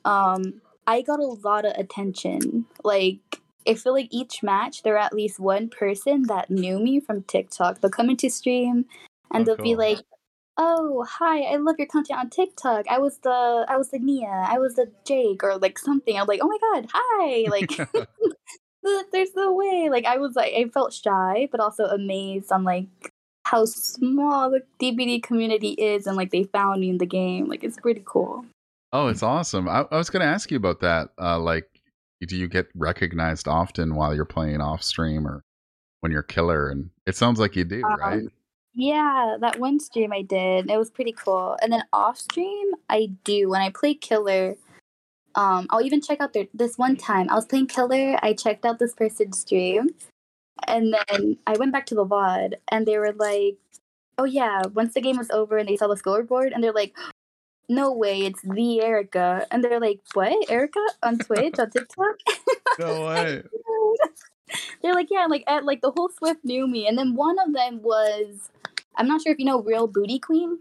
[0.05, 2.65] Um, I got a lot of attention.
[2.83, 3.19] Like
[3.67, 7.81] I feel like each match there at least one person that knew me from TikTok.
[7.81, 8.85] They'll come into stream
[9.31, 9.99] and Oh, they'll be like,
[10.57, 11.41] "Oh, hi!
[11.41, 12.85] I love your content on TikTok.
[12.89, 14.45] I was the I was the Nia.
[14.47, 17.71] I was the Jake or like something." I'm like, "Oh my god, hi!" Like
[19.11, 19.89] there's no way.
[19.91, 22.87] Like I was like I felt shy, but also amazed on like
[23.45, 27.47] how small the DBD community is, and like they found me in the game.
[27.47, 28.45] Like it's pretty cool.
[28.93, 29.67] oh, it's awesome.
[29.67, 31.09] I, I was going to ask you about that.
[31.19, 31.69] Uh, like,
[32.25, 35.43] do you get recognized often while you're playing off stream or
[36.01, 36.69] when you're killer?
[36.69, 38.19] And it sounds like you do, right?
[38.19, 38.31] Um,
[38.73, 41.57] Yeah, that one stream I did, it was pretty cool.
[41.61, 44.55] And then off stream, I do when I play killer.
[45.35, 48.17] Um, I'll even check out their this one time I was playing killer.
[48.23, 49.89] I checked out this person's stream,
[50.67, 53.57] and then I went back to the VOD, and they were like,
[54.17, 56.95] "Oh yeah!" Once the game was over, and they saw the scoreboard, and they're like,
[57.69, 62.15] "No way, it's the Erika!" And they're like, "What, Erika on Twitch on TikTok?"
[62.79, 63.41] No way.
[64.81, 67.53] They're like, yeah, like at, like the whole Swift knew me, and then one of
[67.53, 68.49] them was,
[68.95, 70.59] I'm not sure if you know Real Booty Queen.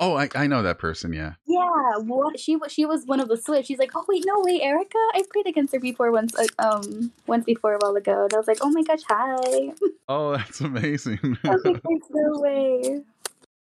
[0.00, 1.12] Oh, I, I know that person.
[1.12, 1.32] Yeah.
[1.46, 3.66] Yeah, what she was she was one of the Swift.
[3.66, 7.10] She's like, oh wait, no wait, Erika, I've played against her before once, uh, um,
[7.26, 9.72] once before a while ago, and I was like, oh my gosh, hi.
[10.10, 11.18] Oh, that's amazing.
[11.44, 13.02] I was like, there's no way.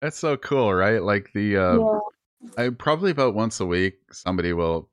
[0.00, 1.02] that's so cool, right?
[1.02, 1.98] Like the uh, yeah,
[2.56, 4.88] I probably about once a week somebody will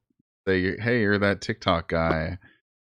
[0.48, 2.38] say, "Hey, you're that TikTok guy."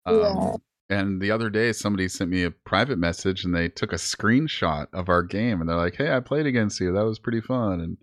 [0.07, 0.57] Um, Yeah.
[0.91, 4.87] And the other day, somebody sent me a private message, and they took a screenshot
[4.93, 6.93] of our game, and they're like, "Hey, I played against you.
[6.93, 7.97] That was pretty fun." And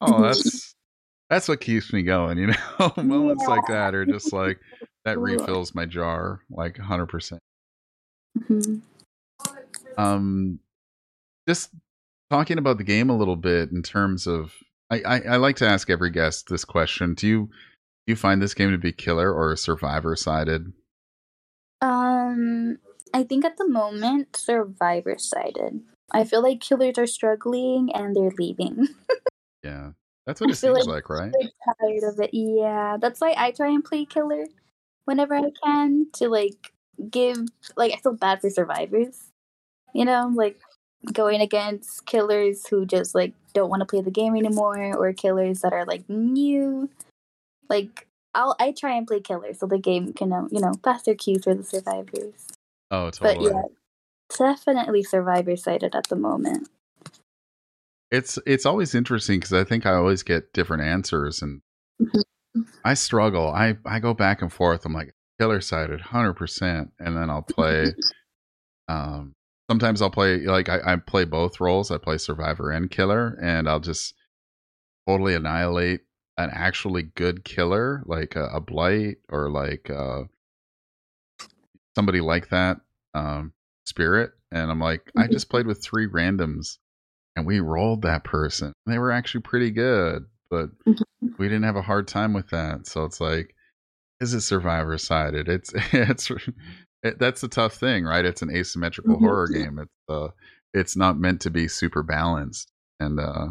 [0.00, 0.74] oh, that's
[1.30, 2.38] that's what keeps me going.
[2.38, 2.46] You
[2.80, 4.58] know, moments like that are just like
[5.04, 5.22] that Yeah.
[5.22, 7.06] refills my jar like 100.
[7.06, 7.40] percent
[8.38, 8.80] Mhm.
[9.98, 10.58] um
[11.48, 11.70] just
[12.30, 14.54] talking about the game a little bit in terms of
[14.90, 17.40] I, I i like to ask every guest this question do you
[18.06, 20.72] do you find this game to be killer or survivor sided
[21.80, 22.78] Um,
[23.14, 25.80] I think at the moment, Survivor sided.
[26.12, 28.88] I feel like killers are struggling and they're leaving.
[29.62, 29.92] yeah
[30.26, 31.32] that's what it seems like like, right
[31.80, 32.30] tired of it.
[32.32, 34.46] Yeah, that's why I try and play killer
[35.04, 36.72] whenever I can to like
[37.10, 37.38] give
[37.76, 39.30] like I feel bad for survivors.
[39.94, 40.60] You know, like
[41.12, 45.60] going against killers who just like don't want to play the game anymore or killers
[45.60, 46.88] that are like new.
[47.68, 51.02] Like I'll I try and play killers so the game can um, you know pass
[51.02, 52.46] their queues for the survivors.
[52.90, 53.50] oh totally.
[53.50, 53.62] But yeah,
[54.36, 56.68] definitely survivor sided at the moment.
[58.10, 61.60] it's it's always interesting because i think i always get different answers and
[62.02, 62.22] Mhm.
[62.84, 67.30] i struggle i i go back and forth i'm like killer sided 100% and then
[67.30, 67.94] i'll play
[68.88, 69.32] um
[69.70, 73.68] sometimes i'll play like I, I play both roles i play survivor and killer and
[73.68, 74.14] i'll just
[75.06, 76.00] totally annihilate
[76.38, 80.22] an actually good killer like a, a blight or like uh
[81.94, 82.80] somebody like that
[83.14, 83.52] um,
[83.86, 85.32] spirit, and I'm like, I Mhm.
[85.32, 86.78] just played with three randoms,
[87.36, 88.72] and we rolled that person.
[88.86, 91.04] They were actually pretty good, but Mhm.
[91.38, 92.86] we didn't have a hard time with that.
[92.86, 93.54] So it's like,
[94.20, 95.48] is it survivor sided?
[95.48, 96.30] It's it's
[97.02, 98.24] it, that's the tough thing, right?
[98.24, 99.20] It's an asymmetrical Mhm.
[99.20, 99.78] horror game.
[99.78, 100.28] It's uh,
[100.74, 102.70] it's not meant to be super balanced,
[103.00, 103.48] and uh,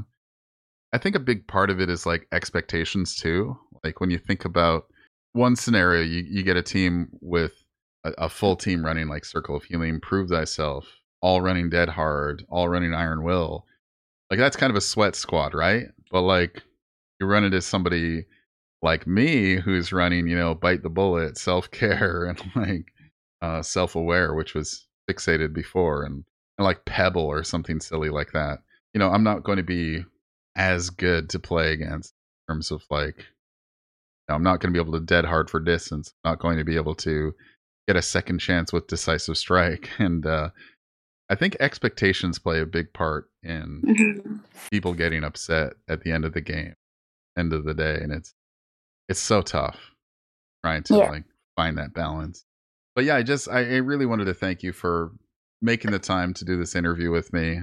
[0.94, 3.58] I think a big part of it is like expectations too.
[3.84, 4.86] Like when you think about
[5.34, 7.54] one scenario, you, you get a team with
[8.04, 10.88] a, a full team running like Circle of Healing, Prove Thyself,
[11.22, 13.66] all running Dead Hard, all running Iron Will.
[14.32, 15.88] Like that's kind of a sweat squad, right?
[16.12, 16.64] But like
[17.20, 18.26] you run into somebody
[18.82, 22.92] like me who's running, you know, Bite the Bullet, Self Care, and like
[23.42, 26.24] uh, Self Aware, which was fixated before, and,
[26.58, 28.60] and like Pebble or something silly like that.
[28.94, 30.04] You know, I'm not going to be
[30.56, 32.14] as good to play against
[32.48, 33.26] in terms of like
[34.28, 36.14] I'm not going to be able to dead hard for distance.
[36.24, 37.34] Not going to be able to
[37.88, 40.50] get a second chance with decisive strike, and uh,
[41.30, 44.40] I think expectations play a big part in Mhm.
[44.72, 46.76] people getting upset at the end of the game,
[47.38, 48.34] end of the day, and it's
[49.08, 49.78] it's so tough
[50.64, 51.10] trying to Yeah.
[51.10, 51.24] like
[51.56, 52.46] find that balance.
[53.00, 55.14] But yeah, I just I, I really wanted to thank you for
[55.62, 57.62] making the time to do this interview with me.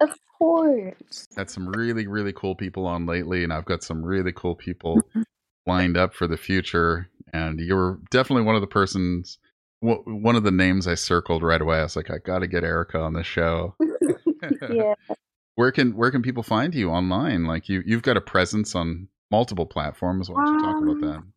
[0.00, 0.08] Of
[0.38, 1.28] course.
[1.36, 5.02] had some really really cool people on lately and i've got some really cool people
[5.66, 9.36] lined up for the future and you were definitely one of the persons
[9.82, 12.64] w- one of the names i circled right away i was like i gotta get
[12.64, 13.74] erika on the show
[14.70, 14.94] yeah.
[15.56, 19.08] where can where can people find you online like you you've got a presence on
[19.30, 21.32] multiple platforms why don't you talk about that Um,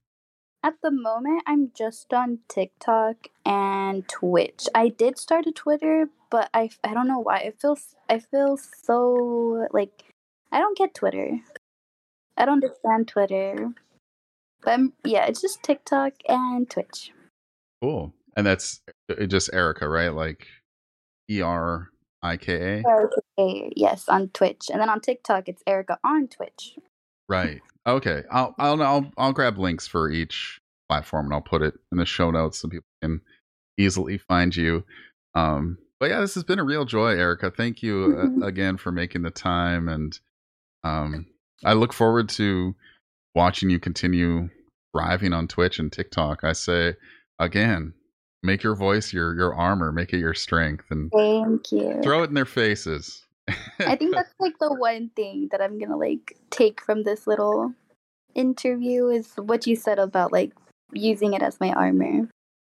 [0.63, 4.67] At the moment, I'm just on TikTok and Twitch.
[4.73, 7.39] I did start a Twitter, but I, I don't know why.
[7.39, 10.05] It feels I feel so like
[10.53, 11.39] I don't get Twitter.
[12.37, 13.73] I don't understand Twitter.
[14.63, 17.11] But I'm, yeah, it's just TikTok and Twitch.
[17.81, 20.47] cool and that's uh, just erika right like
[21.29, 22.83] E e-r-i-k-a
[23.39, 26.77] Okay, yes, on Twitch, and then on TikTok, it's Erika on Twitch.
[27.29, 27.61] Right.
[27.85, 28.23] Okay.
[28.31, 32.05] I'll I'll I'll I'll grab links for each platform and I'll put it in the
[32.05, 33.21] show notes so people can
[33.77, 34.83] easily find you.
[35.35, 37.49] Um but yeah, this has been a real joy, Erika.
[37.51, 40.17] Thank you uh, again for making the time and
[40.83, 41.25] um
[41.65, 42.75] I look forward to
[43.35, 44.49] watching you continue
[44.91, 46.43] thriving on Twitch and TikTok.
[46.43, 46.95] I say
[47.39, 47.93] again,
[48.43, 52.01] make your voice your your armor, make it your strength and Thank you.
[52.03, 53.25] throw it in their faces.
[53.79, 57.73] I think that's like the one thing that I'm gonna like take from this little
[58.35, 60.53] interview is what you said about like
[60.91, 62.29] using it as my armor.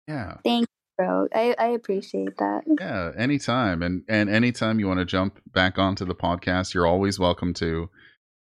[0.08, 0.36] yeah.
[0.44, 0.66] Thank you,
[0.98, 2.62] bro, I, I appreciate that.
[2.78, 3.82] Yeah, anytime.
[3.82, 7.90] And and anytime you want to jump back onto the podcast, you're always welcome to.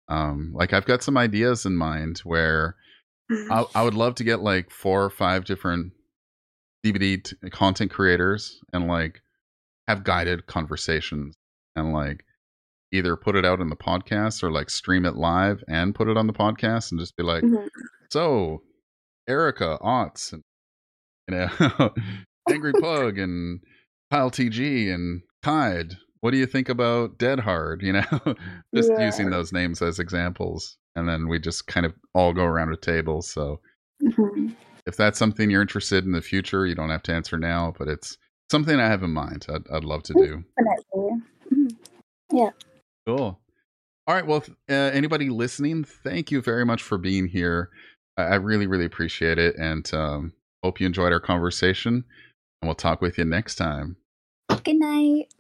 [0.08, 2.76] Um, like I've got some ideas in mind where
[3.52, 5.94] I, I would love to get like four or five different
[6.84, 9.22] DBD t- content creators and like
[9.88, 11.36] have guided conversations
[11.80, 12.24] and like
[12.92, 16.18] either put it out in the podcast or like stream it live and put it
[16.18, 17.68] on the podcast and just be like, Mhm.
[18.12, 18.62] so
[19.28, 20.44] Erika Otts and
[21.30, 21.94] you know
[22.50, 23.60] Angry Pug and
[24.12, 25.96] Kyle TG and Tide.
[26.22, 27.82] What do you think about Dead Hard?
[27.84, 28.36] You know,
[28.76, 29.06] just Yeah.
[29.06, 32.78] using those names as examples, and then we just kind of all go around a
[32.78, 33.22] table.
[33.22, 33.62] So
[34.04, 34.56] Mhm.
[34.88, 37.88] if that's something you're interested in the future, you don't have to answer now, but
[37.88, 38.18] it's
[38.52, 39.46] something I have in mind.
[39.48, 40.44] I'd, I'd love to do.
[40.58, 41.22] Definitely.
[41.52, 41.76] Mhm.
[43.06, 43.40] Cool.
[44.08, 44.26] All right.
[44.26, 47.70] Well, uh, anybody listening, thank you very much for being here.
[48.18, 52.06] I, I really, really appreciate it, and um, hope you enjoyed our conversation.
[52.62, 53.98] And we'll talk with you next time.
[54.64, 55.34] Good night.